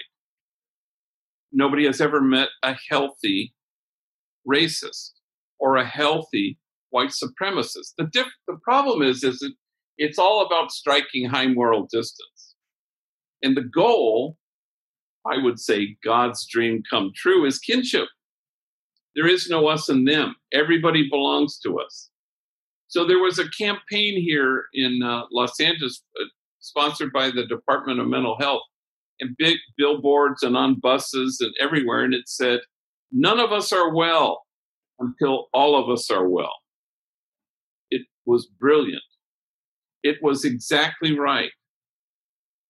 [1.51, 3.53] Nobody has ever met a healthy
[4.47, 5.11] racist
[5.59, 6.57] or a healthy
[6.89, 7.93] white supremacist.
[7.97, 9.53] The, diff- the problem is, is that
[9.97, 12.55] it's all about striking high moral distance.
[13.43, 14.37] And the goal,
[15.25, 18.07] I would say, God's dream come true, is kinship.
[19.15, 20.35] There is no us and them.
[20.53, 22.09] Everybody belongs to us.
[22.87, 26.25] So there was a campaign here in uh, Los Angeles, uh,
[26.59, 28.63] sponsored by the Department of Mental Health,
[29.21, 32.61] and big billboards and on buses and everywhere, and it said,
[33.11, 34.45] "None of us are well
[34.99, 36.55] until all of us are well."
[37.91, 39.03] It was brilliant.
[40.03, 41.51] It was exactly right.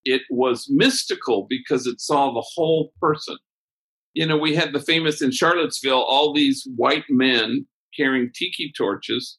[0.05, 3.37] It was mystical because it saw the whole person
[4.13, 9.37] you know, we had the famous in Charlottesville, all these white men carrying tiki torches.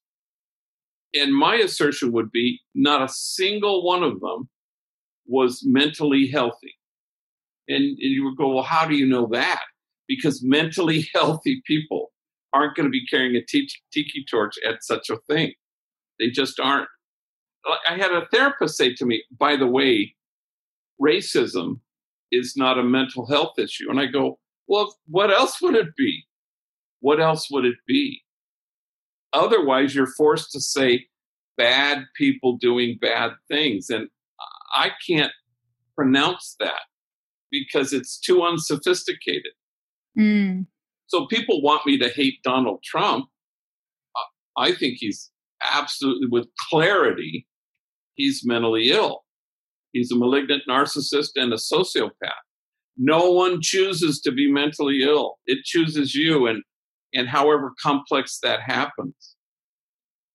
[1.14, 4.48] And my assertion would be not a single one of them
[5.26, 6.74] was mentally healthy.
[7.72, 9.62] And, and you would go, well, how do you know that?
[10.08, 12.12] Because mentally healthy people
[12.52, 15.52] aren't going to be carrying a tiki torch at such a thing.
[16.18, 16.88] They just aren't.
[17.88, 20.14] I had a therapist say to me, by the way,
[21.00, 21.80] racism
[22.30, 23.88] is not a mental health issue.
[23.88, 26.24] And I go, well, what else would it be?
[27.00, 28.22] What else would it be?
[29.32, 31.06] Otherwise, you're forced to say
[31.56, 33.90] bad people doing bad things.
[33.90, 34.08] And
[34.74, 35.32] I can't
[35.94, 36.80] pronounce that
[37.52, 39.52] because it's too unsophisticated.
[40.18, 40.66] Mm.
[41.06, 43.26] So people want me to hate Donald Trump.
[44.56, 45.30] I think he's
[45.70, 47.46] absolutely, with clarity,
[48.14, 49.20] he's mentally ill.
[49.92, 52.42] He's a malignant narcissist and a sociopath
[52.96, 56.62] no one chooses to be mentally ill it chooses you and
[57.14, 59.36] and however complex that happens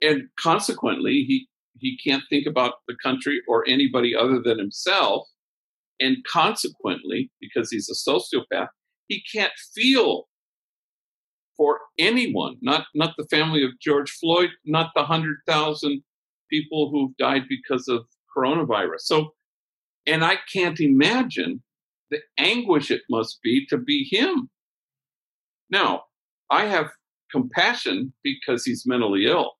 [0.01, 1.47] and consequently he
[1.79, 5.27] he can't think about the country or anybody other than himself
[5.99, 8.67] and consequently because he's a sociopath
[9.07, 10.27] he can't feel
[11.55, 16.03] for anyone not not the family of george floyd not the 100,000
[16.49, 18.05] people who've died because of
[18.35, 19.33] coronavirus so
[20.05, 21.61] and i can't imagine
[22.09, 24.49] the anguish it must be to be him.
[25.69, 26.03] Now,
[26.49, 26.89] I have
[27.31, 29.53] compassion because he's mentally ill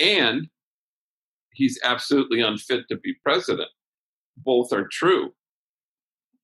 [0.00, 0.48] and
[1.52, 3.68] he's absolutely unfit to be president.
[4.36, 5.32] Both are true.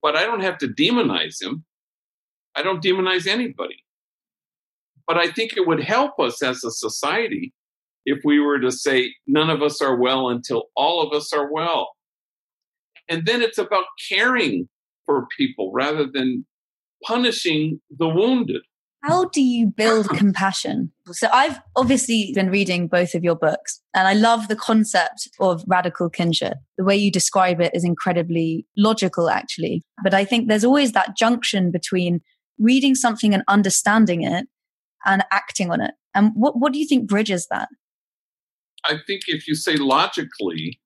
[0.04, 1.64] But I don't have to demonize him.
[2.54, 3.82] I don't demonize anybody.
[5.06, 7.54] But I think it would help us as a society
[8.04, 11.50] if we were to say, none of us are well until all of us are
[11.50, 11.92] well.
[13.08, 14.68] And then it's about caring
[15.06, 16.44] for people rather than
[17.02, 18.60] punishing the wounded.
[19.06, 20.92] How do you build compassion?
[21.12, 25.62] So, I've obviously been reading both of your books, and I love the concept of
[25.66, 26.54] radical kinship.
[26.78, 29.82] The way you describe it is incredibly logical, actually.
[30.02, 32.20] But I think there's always that junction between
[32.58, 34.46] reading something and understanding it
[35.04, 35.94] and acting on it.
[36.14, 37.68] And what, what do you think bridges that?
[38.86, 40.80] I think if you say logically,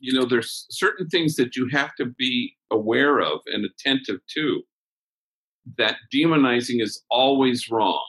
[0.00, 4.62] you know, there's certain things that you have to be aware of and attentive to.
[5.78, 8.04] That demonizing is always wrong.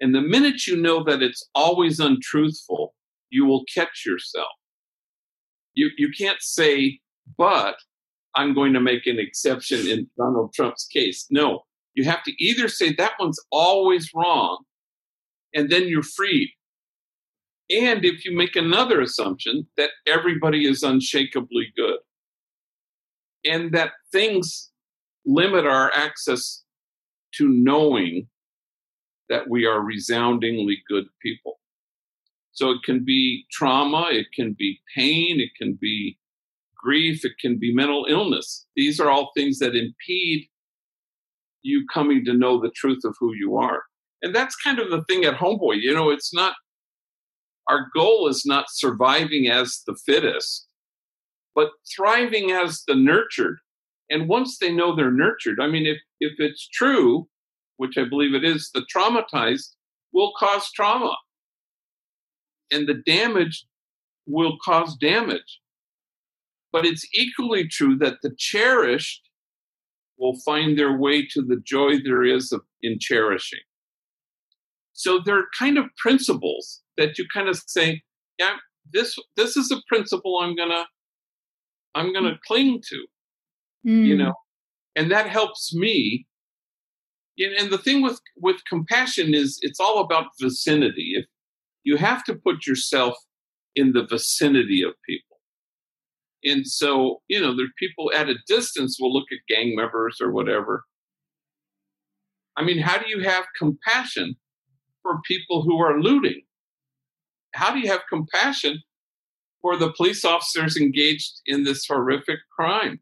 [0.00, 2.94] And the minute you know that it's always untruthful,
[3.30, 4.52] you will catch yourself.
[5.74, 7.00] You, you can't say,
[7.36, 7.76] but
[8.34, 11.26] I'm going to make an exception in Donald Trump's case.
[11.30, 11.62] No,
[11.94, 14.64] you have to either say that one's always wrong,
[15.54, 16.50] and then you're freed.
[17.70, 21.98] And if you make another assumption that everybody is unshakably good
[23.44, 24.70] and that things
[25.24, 26.62] limit our access
[27.38, 28.28] to knowing
[29.28, 31.58] that we are resoundingly good people.
[32.52, 36.18] So it can be trauma, it can be pain, it can be
[36.76, 38.66] grief, it can be mental illness.
[38.76, 40.48] These are all things that impede
[41.62, 43.82] you coming to know the truth of who you are.
[44.22, 45.80] And that's kind of the thing at Homeboy.
[45.80, 46.54] You know, it's not
[47.68, 50.68] our goal is not surviving as the fittest,
[51.54, 53.58] but thriving as the nurtured.
[54.10, 57.28] And once they know they're nurtured, I mean, if, if it's true,
[57.78, 59.74] which I believe it is, the traumatized
[60.12, 61.16] will cause trauma.
[62.72, 63.66] And the damage
[64.26, 65.60] will cause damage.
[66.72, 69.22] But it's equally true that the cherished
[70.18, 73.60] will find their way to the joy there is of, in cherishing.
[74.94, 78.02] so there are kind of principles that you kind of say,
[78.38, 78.56] yeah,
[78.92, 80.86] this this is a principle I'm gonna
[81.94, 82.40] I'm gonna mm.
[82.46, 83.06] cling to,
[83.86, 84.06] mm.
[84.06, 84.34] you know,
[84.94, 86.26] and that helps me.
[87.38, 91.14] And the thing with with compassion is it's all about vicinity.
[91.16, 91.26] If
[91.84, 93.14] you have to put yourself
[93.74, 95.36] in the vicinity of people.
[96.42, 100.32] And so, you know, there's people at a distance will look at gang members or
[100.32, 100.84] whatever.
[102.56, 104.36] I mean, how do you have compassion
[105.02, 106.42] for people who are looting?
[107.54, 108.82] How do you have compassion
[109.60, 113.00] for the police officers engaged in this horrific crime?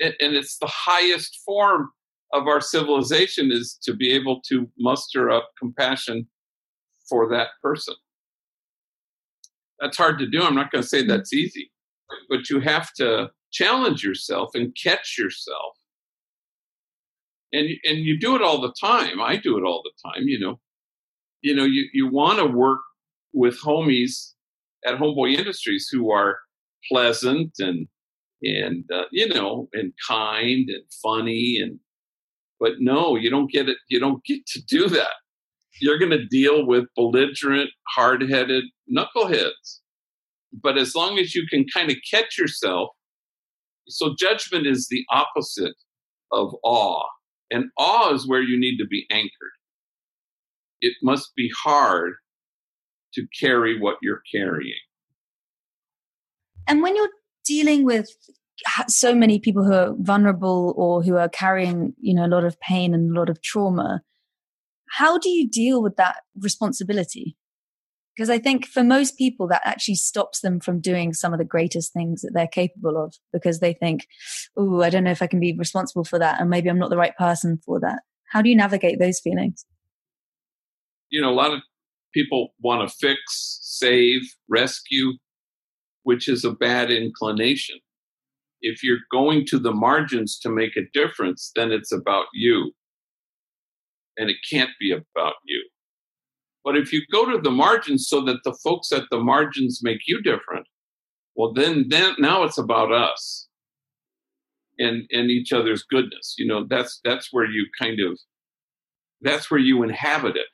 [0.00, 1.90] And it's the highest form
[2.32, 6.26] of our civilization is to be able to muster up compassion
[7.08, 7.94] for that person.
[9.78, 10.42] That's hard to do.
[10.42, 11.08] I'm not going to say hmm.
[11.08, 11.70] that's easy,
[12.28, 15.74] but you have to challenge yourself and catch yourself.
[17.52, 19.20] And and you do it all the time.
[19.20, 20.58] I do it all the time, you know.
[21.42, 22.80] You know, you, you want to work
[23.32, 24.32] with homies
[24.84, 26.38] at Homeboy Industries who are
[26.90, 27.86] pleasant and
[28.42, 31.78] and uh, you know and kind and funny and
[32.60, 35.14] but no you don't get it you don't get to do that
[35.80, 39.80] you're going to deal with belligerent, hard headed knuckleheads.
[40.52, 42.90] But as long as you can kind of catch yourself,
[43.88, 45.76] so judgment is the opposite
[46.32, 47.04] of awe.
[47.50, 49.30] And awe is where you need to be anchored.
[50.80, 52.14] It must be hard
[53.14, 54.74] to carry what you're carrying.
[56.66, 57.10] And when you're
[57.46, 58.08] dealing with
[58.88, 62.58] so many people who are vulnerable or who are carrying, you know, a lot of
[62.60, 64.02] pain and a lot of trauma,
[64.90, 67.36] how do you deal with that responsibility?
[68.14, 71.44] Because I think for most people, that actually stops them from doing some of the
[71.44, 74.06] greatest things that they're capable of because they think,
[74.56, 76.40] oh, I don't know if I can be responsible for that.
[76.40, 78.02] And maybe I'm not the right person for that.
[78.30, 79.66] How do you navigate those feelings?
[81.10, 81.60] You know, a lot of
[82.14, 85.12] people want to fix, save, rescue,
[86.06, 87.74] which is a bad inclination.
[88.60, 92.70] If you're going to the margins to make a difference, then it's about you
[94.16, 95.68] and it can't be about you.
[96.62, 100.02] But if you go to the margins so that the folks at the margins make
[100.06, 100.68] you different,
[101.34, 103.48] well, then, then now it's about us
[104.78, 106.36] and and each other's goodness.
[106.38, 108.16] You know, that's that's where you kind of
[109.22, 110.46] that's where you inhabit it.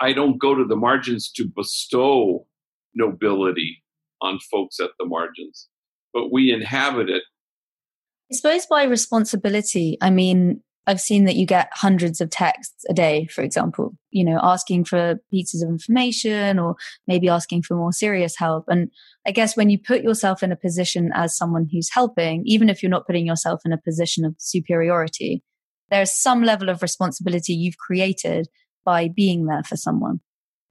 [0.00, 2.46] I don't go to the margins to bestow
[2.94, 3.82] nobility
[4.22, 5.68] on folks at the margins,
[6.12, 7.22] but we inhabit it.
[8.32, 12.94] I suppose by responsibility, I mean I've seen that you get hundreds of texts a
[12.94, 16.74] day, for example, you know, asking for pieces of information or
[17.06, 18.64] maybe asking for more serious help.
[18.66, 18.90] And
[19.26, 22.82] I guess when you put yourself in a position as someone who's helping, even if
[22.82, 25.44] you're not putting yourself in a position of superiority,
[25.90, 28.48] there's some level of responsibility you've created
[28.84, 30.20] by being there for someone.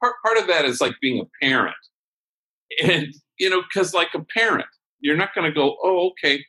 [0.02, 1.76] Part, part of that is like being a parent.
[2.82, 3.06] And,
[3.40, 4.68] you know, because like a parent,
[5.00, 6.44] you're not going to go, oh, okay.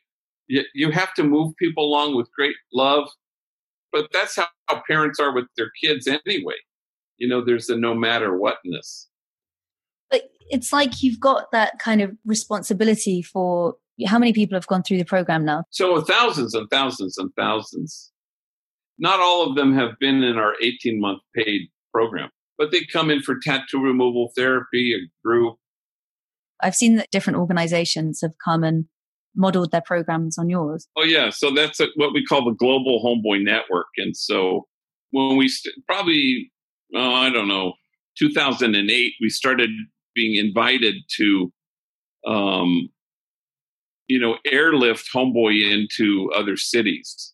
[0.46, 3.08] You, you have to move people along with great love
[3.92, 6.54] but that's how, how parents are with their kids anyway.
[7.18, 9.08] You know, there's a no matter whatness.
[10.10, 13.76] But it's like you've got that kind of responsibility for
[14.06, 15.64] how many people have gone through the program now?
[15.70, 18.10] So thousands and thousands and thousands.
[18.98, 23.10] Not all of them have been in our 18 month paid program, but they come
[23.10, 25.56] in for tattoo removal therapy, a group.
[26.62, 28.86] I've seen that different organizations have come and
[29.34, 30.86] modeled their programs on yours?
[30.96, 34.66] Oh yeah, so that's a, what we call the global homeboy network, and so
[35.10, 36.50] when we st- probably
[36.94, 37.74] oh, I don't know
[38.18, 39.70] 2008 we started
[40.14, 41.52] being invited to
[42.26, 42.88] um,
[44.08, 47.32] you know airlift homeboy into other cities.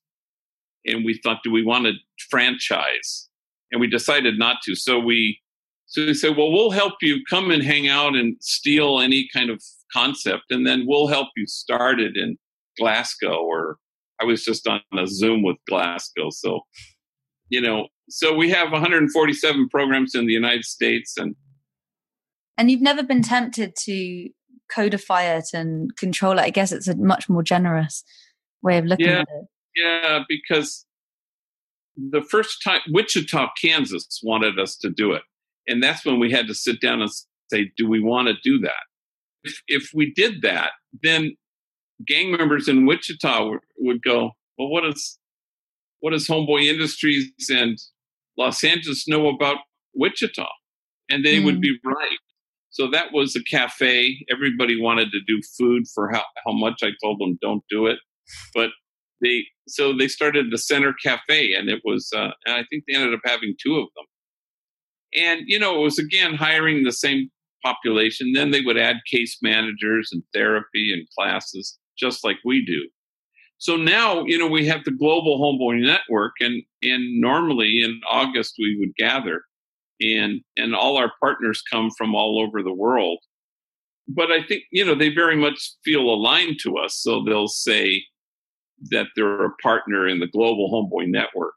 [0.86, 1.92] And we thought do we want to
[2.30, 3.28] franchise?
[3.70, 4.74] And we decided not to.
[4.74, 5.40] So we
[5.88, 9.50] so they said well we'll help you come and hang out and steal any kind
[9.50, 9.62] of
[9.92, 12.36] concept, and then we'll help you start it in
[12.78, 13.38] Glasgow.
[13.38, 13.78] Or
[14.20, 16.60] I was just on a Zoom with Glasgow, so
[17.48, 21.34] you know, so we have 147 programs in the United States, and
[22.56, 24.28] and you've never been tempted to
[24.70, 26.42] codify it and control it.
[26.42, 28.04] I guess it's a much more generous
[28.62, 29.46] way of looking yeah, at it.
[29.76, 30.84] Yeah, because
[31.96, 35.22] the first time Wichita, Kansas wanted us to do it.
[35.68, 37.10] And that's when we had to sit down and
[37.52, 38.88] say, do we want to do that?
[39.44, 41.36] if, if we did that, then
[42.06, 45.18] gang members in Wichita would, would go, well, what is
[46.00, 47.76] what does Homeboy Industries and
[48.36, 49.56] Los Angeles know about
[49.94, 50.46] Wichita?
[51.08, 51.44] And they mm.
[51.44, 52.18] would be right.
[52.70, 54.24] So that was a cafe.
[54.30, 57.98] Everybody wanted to do food for how, how much I told them don't do it.
[58.54, 58.70] But
[59.20, 62.94] they so they started the Center Cafe, and it was uh, and I think they
[62.94, 64.06] ended up having two of them.
[65.14, 67.30] And you know, it was again hiring the same
[67.64, 68.32] population.
[68.32, 72.88] Then they would add case managers and therapy and classes, just like we do.
[73.58, 78.54] So now, you know, we have the global homeboy network, and and normally in August
[78.58, 79.42] we would gather,
[80.00, 83.18] and and all our partners come from all over the world.
[84.06, 88.04] But I think you know they very much feel aligned to us, so they'll say
[88.90, 91.54] that they're a partner in the global homeboy network.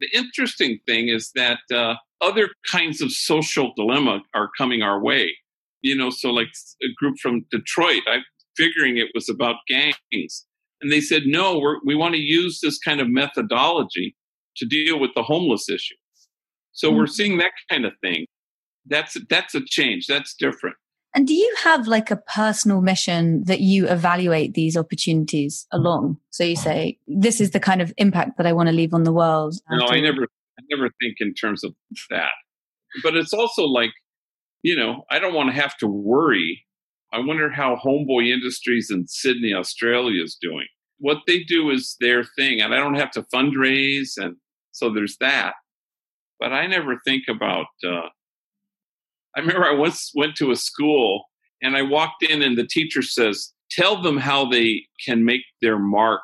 [0.00, 5.36] The interesting thing is that uh, other kinds of social dilemma are coming our way.
[5.82, 6.48] You know, so like
[6.82, 8.22] a group from Detroit, I'm
[8.56, 10.44] figuring it was about gangs
[10.80, 14.16] and they said, no, we're, we want to use this kind of methodology
[14.56, 15.94] to deal with the homeless issue.
[16.72, 16.98] So mm-hmm.
[16.98, 18.26] we're seeing that kind of thing.
[18.86, 20.06] That's that's a change.
[20.06, 20.76] That's different.
[21.14, 26.18] And do you have like a personal mission that you evaluate these opportunities along?
[26.30, 29.02] So you say, this is the kind of impact that I want to leave on
[29.02, 29.56] the world.
[29.70, 30.22] No, I never
[30.58, 31.74] I never think in terms of
[32.10, 32.30] that.
[33.02, 33.90] But it's also like,
[34.62, 36.64] you know, I don't want to have to worry
[37.12, 40.66] I wonder how Homeboy Industries in Sydney, Australia is doing.
[40.98, 44.36] What they do is their thing, and I don't have to fundraise, and
[44.70, 45.54] so there's that.
[46.38, 47.66] But I never think about.
[47.84, 48.08] Uh,
[49.36, 51.24] I remember I once went to a school
[51.62, 55.78] and I walked in, and the teacher says, "Tell them how they can make their
[55.78, 56.22] mark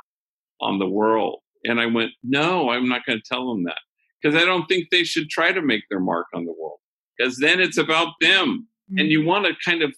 [0.61, 3.78] on the world." And I went, "No, I'm not going to tell them that
[4.20, 6.78] because I don't think they should try to make their mark on the world
[7.16, 8.98] because then it's about them." Mm-hmm.
[8.98, 9.94] And you want to kind of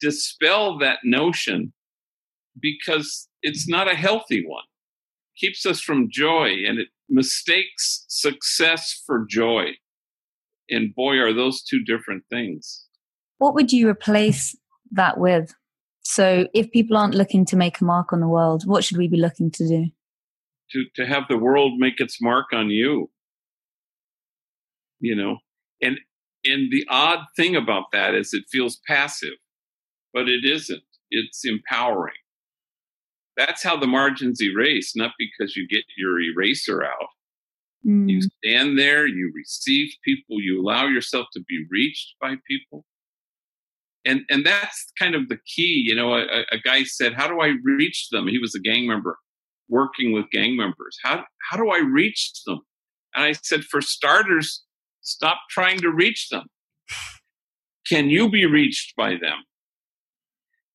[0.00, 1.72] dispel that notion
[2.60, 4.64] because it's not a healthy one.
[5.34, 9.72] It keeps us from joy and it mistakes success for joy.
[10.70, 12.86] And boy, are those two different things.
[13.38, 14.56] What would you replace
[14.92, 15.54] that with?
[16.02, 19.08] So, if people aren't looking to make a mark on the world, what should we
[19.08, 19.86] be looking to do?
[20.72, 23.10] To, to have the world make its mark on you.
[25.00, 25.38] You know,
[25.82, 25.98] and
[26.44, 29.34] and the odd thing about that is it feels passive
[30.16, 30.82] but it isn't.
[31.10, 32.14] It's empowering.
[33.36, 37.08] That's how the margins erase, not because you get your eraser out.
[37.84, 38.08] Mm.
[38.08, 42.84] You stand there, you receive people, you allow yourself to be reached by people.
[44.04, 45.82] And, and that's kind of the key.
[45.84, 48.28] You know, a, a guy said, How do I reach them?
[48.28, 49.18] He was a gang member
[49.68, 50.96] working with gang members.
[51.02, 52.60] How, how do I reach them?
[53.16, 54.62] And I said, For starters,
[55.00, 56.44] stop trying to reach them.
[57.88, 59.38] Can you be reached by them?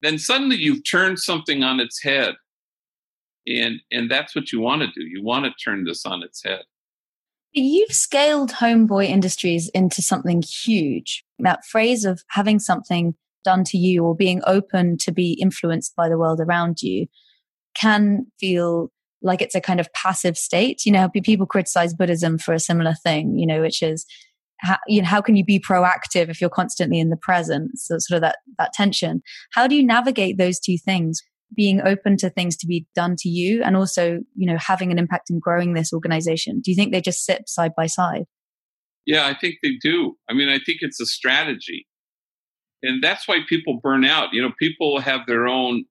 [0.02, 2.36] then suddenly you've turned something on its head.
[3.48, 5.06] And, and that's what you want to do.
[5.06, 6.64] You want to turn this on its head.
[7.54, 11.24] You've scaled Homeboy Industries into something huge.
[11.40, 16.08] That phrase of having something done to you or being open to be influenced by
[16.08, 17.08] the world around you
[17.76, 18.92] can feel
[19.22, 20.86] like it's a kind of passive state.
[20.86, 24.06] You know, people criticize Buddhism for a similar thing, you know, which is
[24.60, 27.72] how, you know, how can you be proactive if you're constantly in the present?
[27.76, 29.22] So sort of that, that tension.
[29.54, 31.22] How do you navigate those two things?
[31.56, 34.98] Being open to things to be done to you and also, you know, having an
[34.98, 36.62] impact in growing this organization.
[36.62, 38.26] Do you think they just sit side by side?
[39.06, 40.18] Yeah, I think they do.
[40.30, 41.88] I mean, I think it's a strategy.
[42.84, 44.30] And that's why people burn out.
[44.32, 45.86] You know, people have their own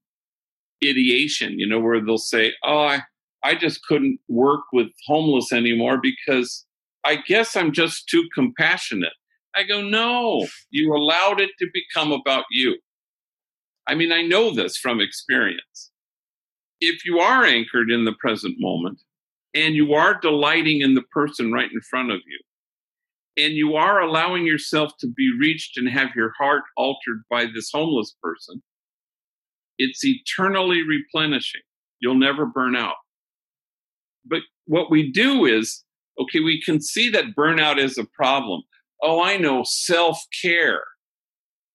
[0.84, 3.02] ideation, you know, where they'll say, Oh, I,
[3.42, 6.64] I just couldn't work with homeless anymore because
[7.04, 9.12] I guess I'm just too compassionate.
[9.54, 12.76] I go, no, you allowed it to become about you.
[13.91, 15.91] I mean, I know this from experience.
[16.80, 19.01] If you are anchored in the present moment
[19.53, 24.01] and you are delighting in the person right in front of you, and you are
[24.01, 28.62] allowing yourself to be reached and have your heart altered by this homeless person,
[29.76, 31.62] it's eternally replenishing.
[31.99, 32.95] You'll never burn out.
[34.24, 35.82] But what we do is
[36.20, 38.62] okay, we can see that burnout is a problem.
[39.03, 40.84] Oh, I know self care.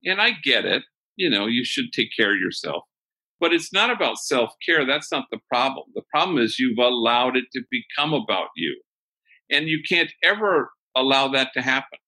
[0.06, 0.84] And I get it.
[1.16, 2.84] You know, you should take care of yourself.
[3.40, 4.86] But it's not about self care.
[4.86, 5.86] That's not the problem.
[5.94, 8.82] The problem is you've allowed it to become about you.
[9.52, 12.00] And you can't ever allow that to happen.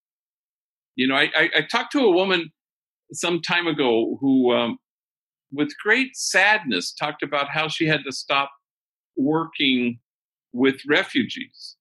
[0.95, 2.49] You know, I, I, I talked to a woman
[3.12, 4.78] some time ago who, um,
[5.51, 8.49] with great sadness, talked about how she had to stop
[9.16, 9.99] working
[10.53, 11.78] with refugees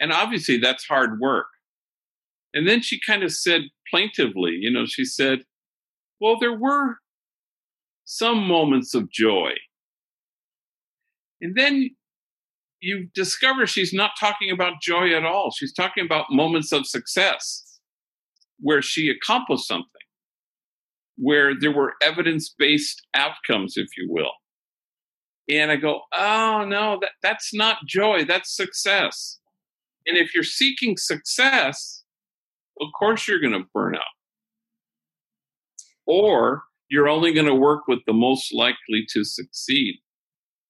[0.00, 1.46] and obviously, that's hard work.
[2.52, 5.40] And then she kind of said plaintively, you know, she said,
[6.20, 6.96] Well, there were
[8.04, 9.52] some moments of joy.
[11.40, 11.90] And then
[12.80, 15.50] you discover she's not talking about joy at all.
[15.50, 17.80] She's talking about moments of success
[18.60, 19.88] where she accomplished something,
[21.16, 24.32] where there were evidence based outcomes, if you will.
[25.48, 29.38] And I go, oh no, that, that's not joy, that's success.
[30.06, 32.02] And if you're seeking success,
[32.80, 34.02] of course you're going to burn out.
[36.06, 40.00] Or you're only going to work with the most likely to succeed,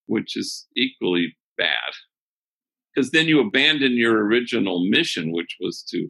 [0.06, 1.92] which is equally bad.
[2.94, 6.08] Because then you abandon your original mission, which was to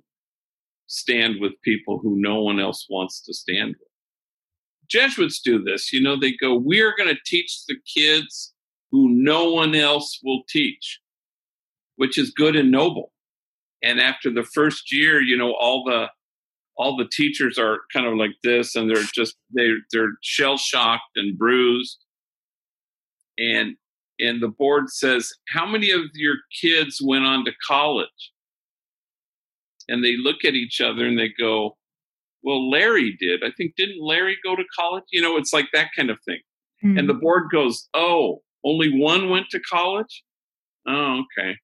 [0.87, 3.89] stand with people who no one else wants to stand with.
[4.89, 5.93] Jesuits do this.
[5.93, 8.53] You know, they go, We're going to teach the kids
[8.91, 11.01] who no one else will teach,
[11.97, 13.13] which is good and noble.
[13.83, 16.09] And after the first year, you know, all the
[16.77, 21.17] all the teachers are kind of like this and they're just they they're shell shocked
[21.17, 21.99] and bruised.
[23.39, 23.77] And
[24.19, 28.33] and the board says how many of your kids went on to college?
[29.89, 31.77] And they look at each other and they go
[32.43, 33.45] well larry did.
[33.45, 35.05] I think didn't larry go to college?
[35.13, 36.41] You know it's like that kind of thing.
[36.85, 36.99] Mm-hmm.
[36.99, 40.25] and the board goes oh only one went to college?
[40.89, 41.55] Oh okay.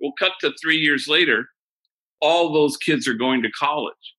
[0.00, 1.46] We'll cut to three years later
[2.20, 4.13] all those kids are going to college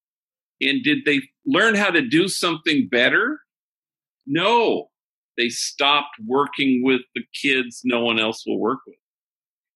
[0.65, 3.39] and did they learn how to do something better?
[4.25, 4.89] No,
[5.37, 8.97] they stopped working with the kids no one else will work with.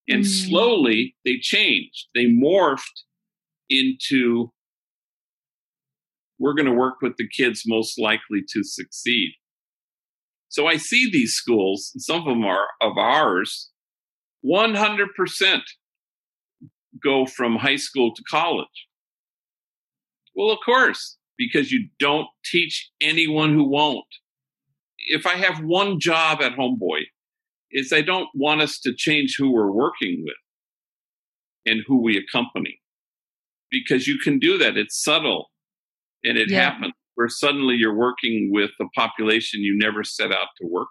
[0.08, 0.48] And mm.
[0.48, 2.08] slowly they changed.
[2.16, 3.04] They morphed
[3.70, 4.52] into
[6.40, 9.34] we're going to work with the kids most likely to succeed.
[10.48, 13.70] So I see these schools, some of them are of ours,
[14.46, 15.62] 100%
[17.04, 18.88] go from high school to college.
[20.40, 24.06] Well, of course, because you don't teach anyone who won't.
[24.98, 27.02] If I have one job at Homeboy,
[27.72, 30.38] is I don't want us to change who we're working with
[31.66, 32.80] and who we accompany.
[33.70, 34.78] Because you can do that.
[34.78, 35.48] It's subtle
[36.24, 36.72] and it yeah.
[36.72, 40.88] happens where suddenly you're working with a population you never set out to work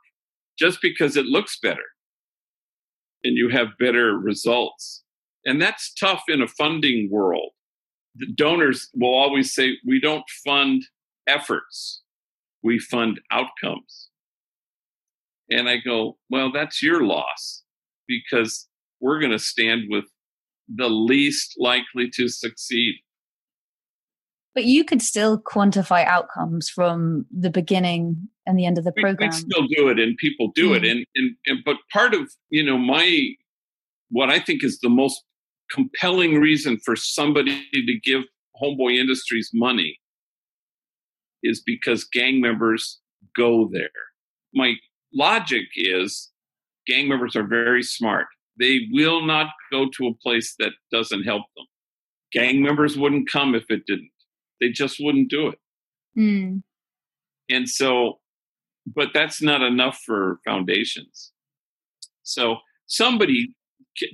[0.59, 1.89] just because it looks better
[3.25, 5.05] and you have better results.
[5.47, 7.53] And that's tough in a funding world
[8.35, 10.85] donors will always say, we don't fund
[11.27, 12.03] efforts,
[12.63, 14.09] we fund outcomes.
[15.51, 17.63] And I go, well, that's your loss
[18.07, 18.67] because
[19.01, 20.05] we're going to stand with
[20.69, 22.97] the least likely to succeed.
[24.55, 29.31] But you could still quantify outcomes from the beginning and the end of the program.
[29.31, 30.77] We, still do it, and people do mm.
[30.77, 30.85] it.
[30.85, 33.29] And, and, and but part of you know my
[34.11, 35.23] what I think is the most
[35.71, 38.23] compelling reason for somebody to give
[38.61, 39.99] Homeboy Industries money
[41.43, 43.01] is because gang members
[43.37, 43.91] go there.
[44.55, 44.75] My
[45.15, 46.31] logic is
[46.87, 48.27] gang members are very smart.
[48.59, 51.67] They will not go to a place that doesn't help them.
[52.33, 54.11] Gang members wouldn't come if it didn't.
[54.61, 55.59] They just wouldn't do it.
[56.19, 56.63] Mm.
[57.49, 58.19] And so,
[58.87, 61.33] but that's not enough for foundations.
[62.23, 62.57] So
[62.87, 63.55] somebody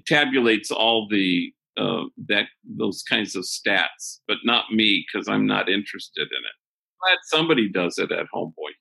[0.09, 5.69] tabulates all the uh, that those kinds of stats, but not me because I'm not
[5.69, 6.57] interested in it.
[7.03, 8.73] Glad somebody does it at Homeboy.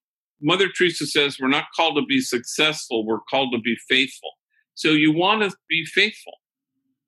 [0.42, 4.32] Mother Teresa says we're not called to be successful; we're called to be faithful.
[4.76, 6.34] So you want to be faithful,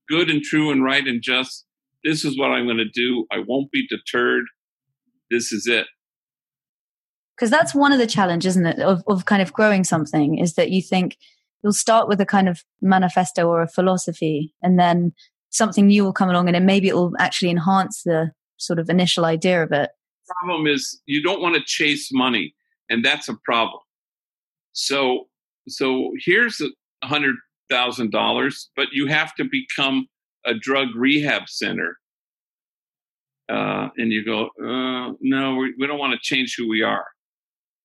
[0.09, 1.65] good and true and right and just.
[2.03, 3.25] This is what I'm going to do.
[3.31, 4.45] I won't be deterred.
[5.31, 5.87] This is it
[7.35, 10.55] because that's one of the challenges isn't it of, of kind of growing something is
[10.55, 11.17] that you think
[11.63, 15.13] you'll start with a kind of manifesto or a philosophy and then
[15.49, 18.89] something new will come along and then maybe it will actually enhance the sort of
[18.89, 19.89] initial idea of it.
[20.41, 22.53] Problem is you don't want to chase money
[22.89, 23.79] and that's a problem.
[24.73, 25.27] So
[25.67, 27.35] so here's a hundred
[27.69, 30.07] thousand dollars but you have to become
[30.45, 31.97] a drug rehab center.
[33.47, 37.05] Uh, and you go uh, no we, we don't want to change who we are.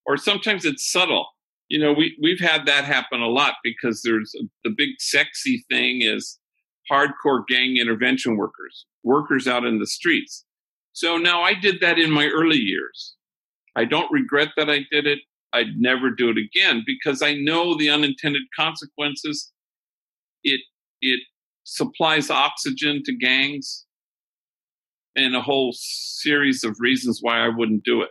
[0.07, 1.27] Or sometimes it's subtle
[1.71, 6.03] you know, we we've had that happen a lot because there's the big sexy thing
[6.03, 6.39] is
[6.91, 10.45] hardcore gang intervention workers, workers out in the streets.
[10.93, 13.15] So now I did that in my early years.
[13.77, 15.21] I don't regret that I did it.
[15.53, 19.53] I'd never do it again because I know the unintended consequences.
[20.43, 20.61] It
[21.01, 21.21] it
[21.63, 23.87] supplies oxygen to gangs
[25.15, 28.11] and a whole series of reasons why I wouldn't do it.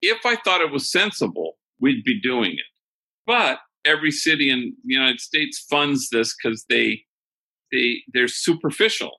[0.00, 2.66] If I thought it was sensible, we'd be doing it.
[3.26, 7.02] But every city in the United States funds this because they
[7.72, 9.12] they they're superficial.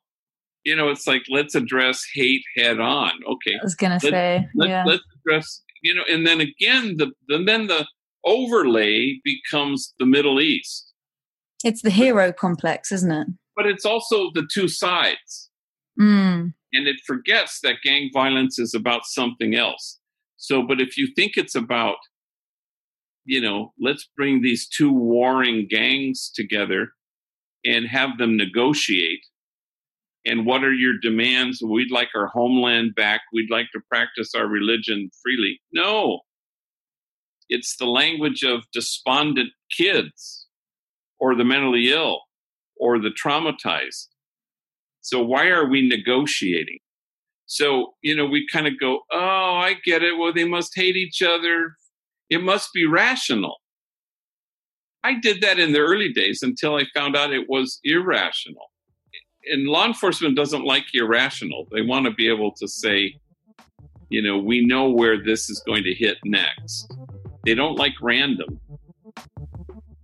[0.65, 3.11] You know, it's like let's address hate head on.
[3.27, 4.83] Okay, I was gonna let, say, let, yeah.
[4.85, 5.61] let's address.
[5.81, 7.87] You know, and then again, the and then the
[8.25, 10.93] overlay becomes the Middle East.
[11.63, 13.27] It's the hero complex, isn't it?
[13.55, 15.49] But it's also the two sides.
[15.99, 16.53] Mm.
[16.71, 19.99] And it forgets that gang violence is about something else.
[20.37, 21.97] So, but if you think it's about
[23.25, 26.89] you know, let's bring these two warring gangs together
[27.65, 29.21] and have them negotiate.
[30.25, 31.61] And what are your demands?
[31.61, 33.21] We'd like our homeland back.
[33.33, 35.59] We'd like to practice our religion freely.
[35.71, 36.21] No,
[37.49, 40.47] it's the language of despondent kids
[41.19, 42.21] or the mentally ill
[42.79, 44.07] or the traumatized.
[45.01, 46.79] So, why are we negotiating?
[47.45, 50.17] So, you know, we kind of go, oh, I get it.
[50.19, 51.73] Well, they must hate each other.
[52.29, 53.57] It must be rational.
[55.03, 58.71] I did that in the early days until I found out it was irrational.
[59.45, 61.67] And law enforcement doesn't like irrational.
[61.71, 63.15] They want to be able to say,
[64.09, 66.91] you know, we know where this is going to hit next.
[67.45, 68.59] They don't like random.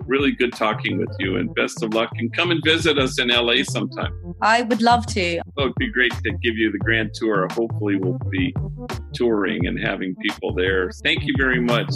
[0.06, 2.10] Really good talking with you and best of luck.
[2.18, 4.14] And come and visit us in LA sometime.
[4.41, 5.39] I would love to.
[5.58, 7.47] Oh, it'd be great to give you the grand tour.
[7.51, 8.53] Hopefully, we'll be
[9.14, 10.91] touring and having people there.
[11.03, 11.91] Thank you very much.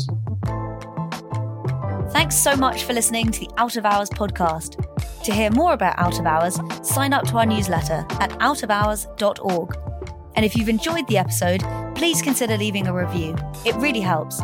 [2.11, 4.83] Thanks so much for listening to the Out of Hours podcast.
[5.23, 9.77] To hear more about Out of Hours, sign up to our newsletter at outofhours.org.
[10.35, 11.61] And if you've enjoyed the episode,
[11.95, 13.35] please consider leaving a review.
[13.65, 14.41] It really helps.